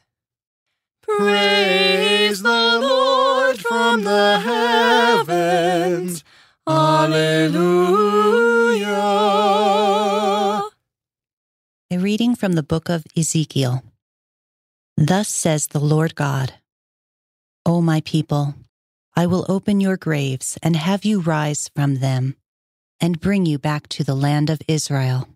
Praise 1.06 2.42
the 2.42 2.80
Lord 2.82 3.60
from 3.60 4.04
the 4.04 4.40
heavens. 4.40 6.24
Alleluia. 6.68 7.84
A 11.92 11.98
reading 11.98 12.36
from 12.36 12.54
the 12.54 12.64
book 12.64 12.90
of 12.90 13.06
Ezekiel. 13.16 13.84
Thus 14.98 15.30
says 15.30 15.68
the 15.68 15.80
Lord 15.80 16.16
God 16.16 16.54
O 17.68 17.82
my 17.82 18.02
people, 18.02 18.54
I 19.16 19.26
will 19.26 19.46
open 19.50 19.82
your 19.82 19.98
graves 19.98 20.58
and 20.62 20.76
have 20.76 21.04
you 21.04 21.20
rise 21.20 21.70
from 21.74 21.96
them, 21.96 22.36
and 23.02 23.20
bring 23.20 23.48
you 23.48 23.58
back 23.58 23.88
to 23.90 24.04
the 24.04 24.14
land 24.16 24.52
of 24.52 24.62
Israel. 24.68 25.28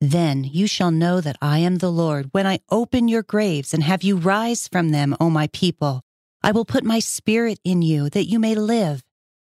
Then 0.00 0.44
you 0.44 0.66
shall 0.66 0.90
know 0.90 1.20
that 1.20 1.36
I 1.42 1.58
am 1.58 1.78
the 1.78 1.90
Lord 1.90 2.28
when 2.32 2.46
I 2.46 2.60
open 2.70 3.08
your 3.08 3.22
graves 3.22 3.74
and 3.74 3.82
have 3.82 4.02
you 4.02 4.16
rise 4.16 4.68
from 4.68 4.90
them, 4.90 5.16
O 5.20 5.28
my 5.28 5.48
people. 5.48 6.02
I 6.42 6.52
will 6.52 6.64
put 6.64 6.84
my 6.84 7.00
spirit 7.00 7.58
in 7.64 7.82
you 7.82 8.08
that 8.10 8.26
you 8.26 8.38
may 8.38 8.54
live, 8.54 9.02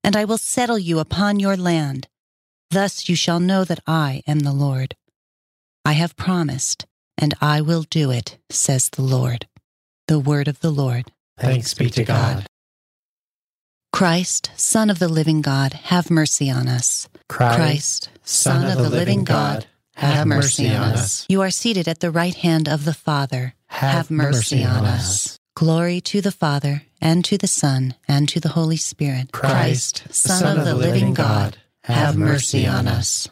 and 0.03 0.15
I 0.15 0.27
will 0.27 0.37
settle 0.37 0.79
you 0.79 0.99
upon 0.99 1.41
your 1.41 1.57
land. 1.57 2.09
Thus 2.71 3.09
you 3.09 3.17
shall 3.17 3.41
know 3.41 3.65
that 3.65 3.81
I 3.87 4.23
am 4.27 4.41
the 4.41 4.53
Lord. 4.53 4.97
I 5.85 5.93
have 5.93 6.17
promised, 6.17 6.87
and 7.17 7.33
I 7.41 7.63
will 7.63 7.83
do 7.83 8.11
it, 8.11 8.39
says 8.51 8.91
the 8.91 9.03
Lord. 9.03 9.47
The 10.09 10.19
word 10.19 10.49
of 10.49 10.61
the 10.61 10.71
Lord. 10.71 11.11
Thanks 11.39 11.73
be 11.73 11.89
to 11.91 12.05
God. 12.05 12.47
Christ, 13.95 14.51
Son 14.57 14.91
of 14.91 14.99
the 14.99 15.09
living 15.09 15.41
God, 15.41 15.73
have 15.73 16.11
mercy 16.11 16.51
on 16.51 16.69
us. 16.69 17.09
Christ, 17.29 18.11
Son 18.25 18.67
of 18.67 18.77
the 18.77 18.91
living 18.91 19.25
God, 19.25 19.67
have 19.95 20.27
mercy 20.27 20.69
on 20.69 20.93
us. 20.93 21.25
You 21.29 21.41
are 21.43 21.51
seated 21.51 21.89
at 21.89 22.01
the 22.01 22.11
right 22.11 22.35
hand 22.35 22.69
of 22.69 22.85
the 22.85 22.95
Father. 22.95 23.55
Have 23.67 24.11
mercy 24.11 24.65
on 24.65 24.85
us. 24.85 25.39
Glory 25.57 26.01
to 26.01 26.21
the 26.21 26.33
Father, 26.33 26.83
and 27.01 27.25
to 27.25 27.39
the 27.39 27.47
Son, 27.47 27.95
and 28.09 28.29
to 28.29 28.41
the 28.41 28.51
Holy 28.51 28.77
Spirit. 28.77 29.31
Christ, 29.33 30.03
Son 30.11 30.59
of 30.59 30.65
the 30.65 30.75
living 30.75 31.15
God, 31.15 31.59
have 31.85 32.17
mercy 32.17 32.67
on 32.67 32.89
us. 32.89 33.29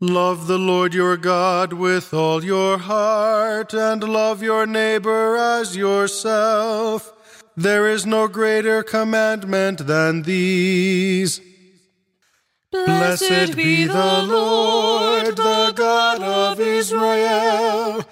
Love 0.00 0.48
the 0.48 0.58
Lord 0.58 0.92
your 0.92 1.16
God 1.16 1.72
with 1.72 2.12
all 2.12 2.44
your 2.44 2.76
heart, 2.76 3.72
and 3.72 4.04
love 4.04 4.42
your 4.42 4.66
neighbor 4.66 5.36
as 5.36 5.76
yourself. 5.76 7.10
There 7.56 7.88
is 7.88 8.04
no 8.04 8.28
greater 8.28 8.82
commandment 8.82 9.86
than 9.86 10.22
these. 10.22 11.40
Blessed 12.74 13.54
be 13.54 13.84
the 13.84 14.22
Lord, 14.28 15.36
the 15.36 15.72
God 15.76 16.20
of 16.20 16.58
Israel. 16.58 18.04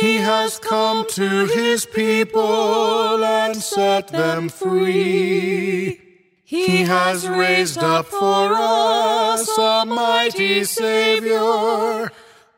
He 0.00 0.16
has 0.16 0.58
come 0.58 1.06
to 1.10 1.44
his 1.44 1.84
people 1.84 3.22
and 3.22 3.54
set 3.56 4.08
them 4.08 4.48
free. 4.48 6.00
He 6.42 6.84
has 6.84 7.28
raised 7.28 7.78
up 7.78 8.06
for 8.06 8.54
us 8.54 9.46
a 9.58 9.84
mighty 9.84 10.64
Savior, 10.64 12.10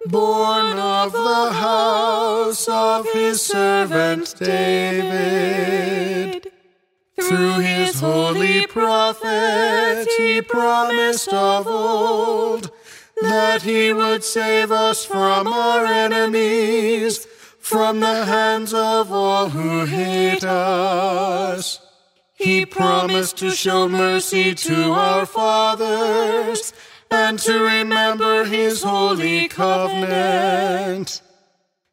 born 0.07 0.79
of 0.79 1.11
the 1.13 1.53
house 1.53 2.69
of 2.69 3.13
his 3.13 3.43
servant 3.43 4.37
David. 4.39 5.71
Through 7.29 7.59
his 7.61 8.01
holy 8.01 8.67
prophet, 8.67 10.07
he 10.19 10.43
promised 10.43 11.33
of 11.33 11.67
old 11.67 12.71
that 13.21 13.63
he 13.63 13.93
would 13.93 14.25
save 14.25 14.73
us 14.73 15.05
from 15.05 15.47
our 15.47 15.85
enemies, 15.85 17.27
from 17.59 18.01
the 18.01 18.25
hands 18.25 18.73
of 18.73 19.13
all 19.13 19.51
who 19.51 19.85
hate 19.87 20.45
us. 20.45 21.81
He 22.35 22.65
promised 22.65 23.37
to 23.39 23.51
show 23.51 23.89
mercy 23.89 24.55
to 24.55 24.93
our 24.93 25.27
fathers 25.27 26.73
and 27.11 27.39
to 27.41 27.59
remember 27.63 28.45
his 28.45 28.83
holy 28.83 29.49
covenant. 29.49 31.21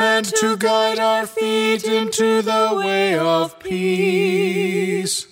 and 0.00 0.24
to 0.24 0.56
guide 0.56 0.98
our 0.98 1.26
feet 1.26 1.84
into 1.84 2.40
the 2.40 2.82
way 2.82 3.18
of 3.18 3.60
peace. 3.60 5.26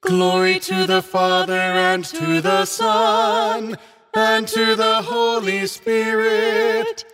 Glory 0.00 0.58
to 0.58 0.84
the 0.84 1.00
Father 1.00 1.54
and 1.54 2.04
to 2.04 2.40
the 2.40 2.64
Son 2.64 3.78
and 4.12 4.48
to 4.48 4.74
the 4.74 5.02
Holy 5.02 5.66
Spirit, 5.68 7.04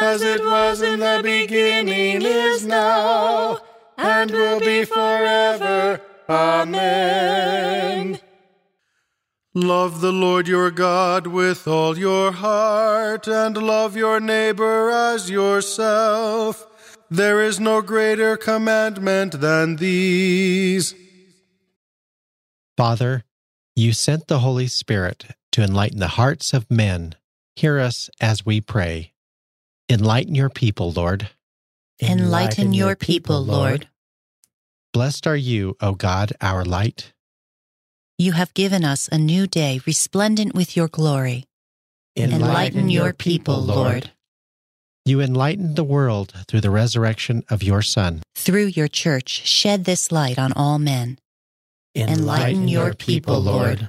as 0.00 0.22
it 0.22 0.42
was 0.42 0.80
in 0.80 1.00
the 1.00 1.20
beginning, 1.22 2.22
is 2.22 2.66
now, 2.66 3.58
and 3.98 4.30
will 4.30 4.60
be 4.60 4.84
forever. 4.86 6.00
Amen. 6.28 8.18
Love 9.54 10.00
the 10.00 10.12
Lord 10.12 10.46
your 10.46 10.70
God 10.70 11.26
with 11.26 11.66
all 11.66 11.98
your 11.98 12.30
heart, 12.30 13.26
and 13.26 13.56
love 13.56 13.96
your 13.96 14.20
neighbor 14.20 14.90
as 14.90 15.28
yourself. 15.28 16.64
There 17.10 17.40
is 17.40 17.58
no 17.58 17.82
greater 17.82 18.36
commandment 18.36 19.40
than 19.40 19.76
these. 19.76 20.94
Father, 22.76 23.24
you 23.74 23.92
sent 23.92 24.28
the 24.28 24.38
Holy 24.38 24.68
Spirit 24.68 25.26
to 25.50 25.64
enlighten 25.64 25.98
the 25.98 26.08
hearts 26.08 26.52
of 26.52 26.70
men. 26.70 27.16
Hear 27.56 27.80
us 27.80 28.08
as 28.20 28.46
we 28.46 28.60
pray. 28.60 29.12
Enlighten 29.88 30.36
your 30.36 30.50
people, 30.50 30.92
Lord. 30.92 31.28
Enlighten 32.00 32.72
your 32.72 32.94
people, 32.94 33.44
Lord. 33.44 33.88
Blessed 34.92 35.26
are 35.26 35.36
you, 35.36 35.76
O 35.80 35.94
God, 35.94 36.32
our 36.40 36.64
light. 36.64 37.12
You 38.20 38.32
have 38.32 38.52
given 38.52 38.84
us 38.84 39.08
a 39.10 39.16
new 39.16 39.46
day 39.46 39.80
resplendent 39.86 40.54
with 40.54 40.76
your 40.76 40.88
glory. 40.88 41.46
Enlighten 42.14 42.90
your 42.90 43.14
people, 43.14 43.58
Lord. 43.58 44.10
You 45.06 45.22
enlightened 45.22 45.74
the 45.74 45.84
world 45.84 46.34
through 46.46 46.60
the 46.60 46.68
resurrection 46.68 47.44
of 47.48 47.62
your 47.62 47.80
Son. 47.80 48.20
Through 48.34 48.66
your 48.76 48.88
church, 48.88 49.30
shed 49.48 49.86
this 49.86 50.12
light 50.12 50.38
on 50.38 50.52
all 50.52 50.78
men. 50.78 51.16
Enlighten 51.94 52.68
your 52.68 52.92
people, 52.92 53.40
Lord. 53.40 53.88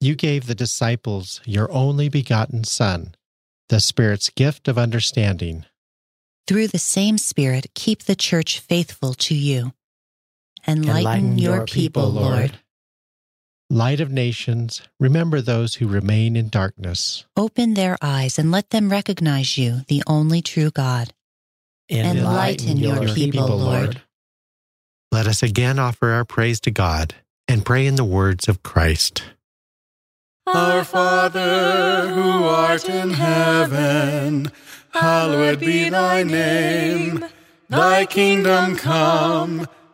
You 0.00 0.16
gave 0.16 0.48
the 0.48 0.56
disciples 0.56 1.40
your 1.44 1.70
only 1.70 2.08
begotten 2.08 2.64
Son, 2.64 3.14
the 3.68 3.78
Spirit's 3.78 4.30
gift 4.30 4.66
of 4.66 4.76
understanding. 4.76 5.64
Through 6.48 6.66
the 6.66 6.80
same 6.80 7.18
Spirit, 7.18 7.68
keep 7.76 8.02
the 8.02 8.16
church 8.16 8.58
faithful 8.58 9.14
to 9.14 9.34
you. 9.36 9.74
Enlighten, 10.66 11.38
your, 11.38 11.66
people, 11.66 12.08
Lord. 12.08 12.58
Light 13.72 14.00
of 14.00 14.12
nations, 14.12 14.82
remember 15.00 15.40
those 15.40 15.76
who 15.76 15.88
remain 15.88 16.36
in 16.36 16.50
darkness. 16.50 17.24
Open 17.38 17.72
their 17.72 17.96
eyes 18.02 18.38
and 18.38 18.50
let 18.50 18.68
them 18.68 18.90
recognize 18.90 19.56
you, 19.56 19.80
the 19.88 20.02
only 20.06 20.42
true 20.42 20.70
God. 20.70 21.14
Enlighten 21.88 22.76
your 22.76 23.08
people, 23.14 23.48
Lord. 23.56 24.02
Let 25.10 25.26
us 25.26 25.42
again 25.42 25.78
offer 25.78 26.10
our 26.10 26.26
praise 26.26 26.60
to 26.60 26.70
God 26.70 27.14
and 27.48 27.64
pray 27.64 27.86
in 27.86 27.94
the 27.94 28.04
words 28.04 28.46
of 28.46 28.62
Christ. 28.62 29.24
Our 30.46 30.84
Father, 30.84 32.08
who 32.08 32.44
art 32.44 32.86
in 32.86 33.12
heaven, 33.14 34.52
hallowed 34.90 35.60
be 35.60 35.88
thy 35.88 36.24
name. 36.24 37.24
Thy 37.70 38.04
kingdom 38.04 38.76
come, 38.76 39.66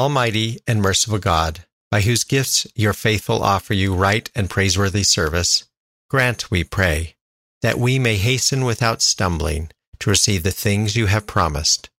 Almighty 0.00 0.62
and 0.66 0.80
merciful 0.80 1.18
God, 1.18 1.66
by 1.90 2.00
whose 2.00 2.24
gifts 2.24 2.66
your 2.74 2.94
faithful 2.94 3.42
offer 3.42 3.74
you 3.74 3.94
right 3.94 4.30
and 4.34 4.48
praiseworthy 4.48 5.02
service, 5.02 5.64
grant, 6.08 6.50
we 6.50 6.64
pray, 6.64 7.16
that 7.60 7.78
we 7.78 7.98
may 7.98 8.16
hasten 8.16 8.64
without 8.64 9.02
stumbling 9.02 9.68
to 9.98 10.08
receive 10.08 10.42
the 10.42 10.52
things 10.52 10.96
you 10.96 11.04
have 11.04 11.26
promised. 11.26 11.90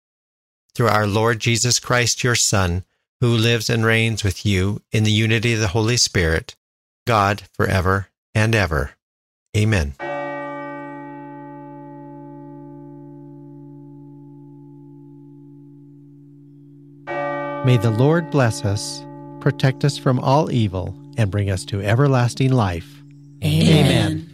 Through 0.74 0.88
our 0.88 1.06
Lord 1.06 1.40
Jesus 1.40 1.78
Christ, 1.78 2.24
your 2.24 2.34
Son, 2.34 2.86
who 3.20 3.38
lives 3.38 3.70
and 3.70 3.86
reigns 3.86 4.24
with 4.24 4.48
you 4.48 4.82
in 4.92 5.04
the 5.04 5.12
unity 5.12 5.54
of 5.54 5.60
the 5.60 5.68
Holy 5.68 5.98
Spirit, 5.98 6.56
God 7.06 7.44
forever 7.54 8.08
and 8.34 8.56
ever. 8.56 8.94
Amen. 9.56 9.94
May 17.64 17.78
the 17.78 17.92
Lord 17.92 18.32
bless 18.32 18.66
us, 18.66 19.06
protect 19.40 19.86
us 19.86 19.96
from 19.96 20.20
all 20.20 20.52
evil, 20.52 20.96
and 21.18 21.30
bring 21.30 21.52
us 21.52 21.64
to 21.66 21.80
everlasting 21.80 22.52
life. 22.52 23.04
Amen. 23.44 24.28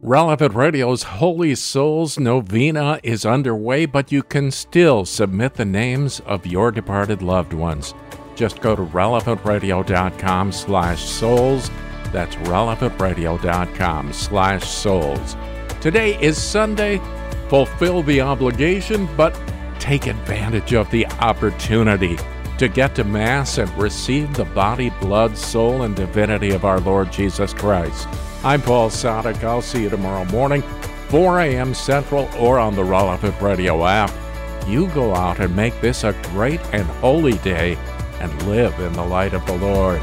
Relevant 0.00 0.54
Radio's 0.54 1.02
Holy 1.02 1.56
Souls 1.56 2.16
Novena 2.16 3.00
is 3.02 3.26
underway, 3.26 3.86
but 3.86 4.12
you 4.12 4.22
can 4.22 4.52
still 4.52 5.04
submit 5.04 5.54
the 5.54 5.64
names 5.64 6.20
of 6.20 6.46
your 6.46 6.70
departed 6.70 7.22
loved 7.22 7.52
ones. 7.52 7.92
Just 8.36 8.60
go 8.60 8.76
to 8.76 8.82
relevantradio.com 8.82 10.52
slash 10.52 11.04
souls. 11.04 11.70
That's 12.12 12.36
relevantradio.com 12.36 14.12
slash 14.12 14.68
souls. 14.68 15.36
Today 15.80 16.20
is 16.20 16.40
Sunday. 16.40 17.00
Fulfill 17.48 18.02
the 18.02 18.20
obligation, 18.20 19.08
but 19.16 19.38
take 19.78 20.06
advantage 20.06 20.74
of 20.74 20.90
the 20.90 21.06
opportunity 21.06 22.18
to 22.58 22.68
get 22.68 22.94
to 22.96 23.04
Mass 23.04 23.58
and 23.58 23.70
receive 23.78 24.34
the 24.34 24.44
body, 24.46 24.90
blood, 25.00 25.38
soul, 25.38 25.82
and 25.82 25.94
divinity 25.94 26.50
of 26.50 26.64
our 26.64 26.80
Lord 26.80 27.12
Jesus 27.12 27.54
Christ. 27.54 28.08
I'm 28.44 28.60
Paul 28.60 28.90
Sadek. 28.90 29.42
I'll 29.44 29.62
see 29.62 29.82
you 29.82 29.88
tomorrow 29.88 30.24
morning, 30.26 30.62
4 31.08 31.40
a.m. 31.40 31.72
Central, 31.72 32.28
or 32.36 32.58
on 32.58 32.74
the 32.74 32.84
Relevant 32.84 33.40
Radio 33.40 33.86
app. 33.86 34.12
You 34.66 34.88
go 34.88 35.14
out 35.14 35.40
and 35.40 35.54
make 35.54 35.80
this 35.80 36.04
a 36.04 36.12
great 36.24 36.60
and 36.72 36.86
holy 37.00 37.38
day 37.38 37.78
and 38.20 38.42
live 38.48 38.78
in 38.80 38.92
the 38.92 39.04
light 39.04 39.34
of 39.34 39.46
the 39.46 39.56
Lord. 39.56 40.02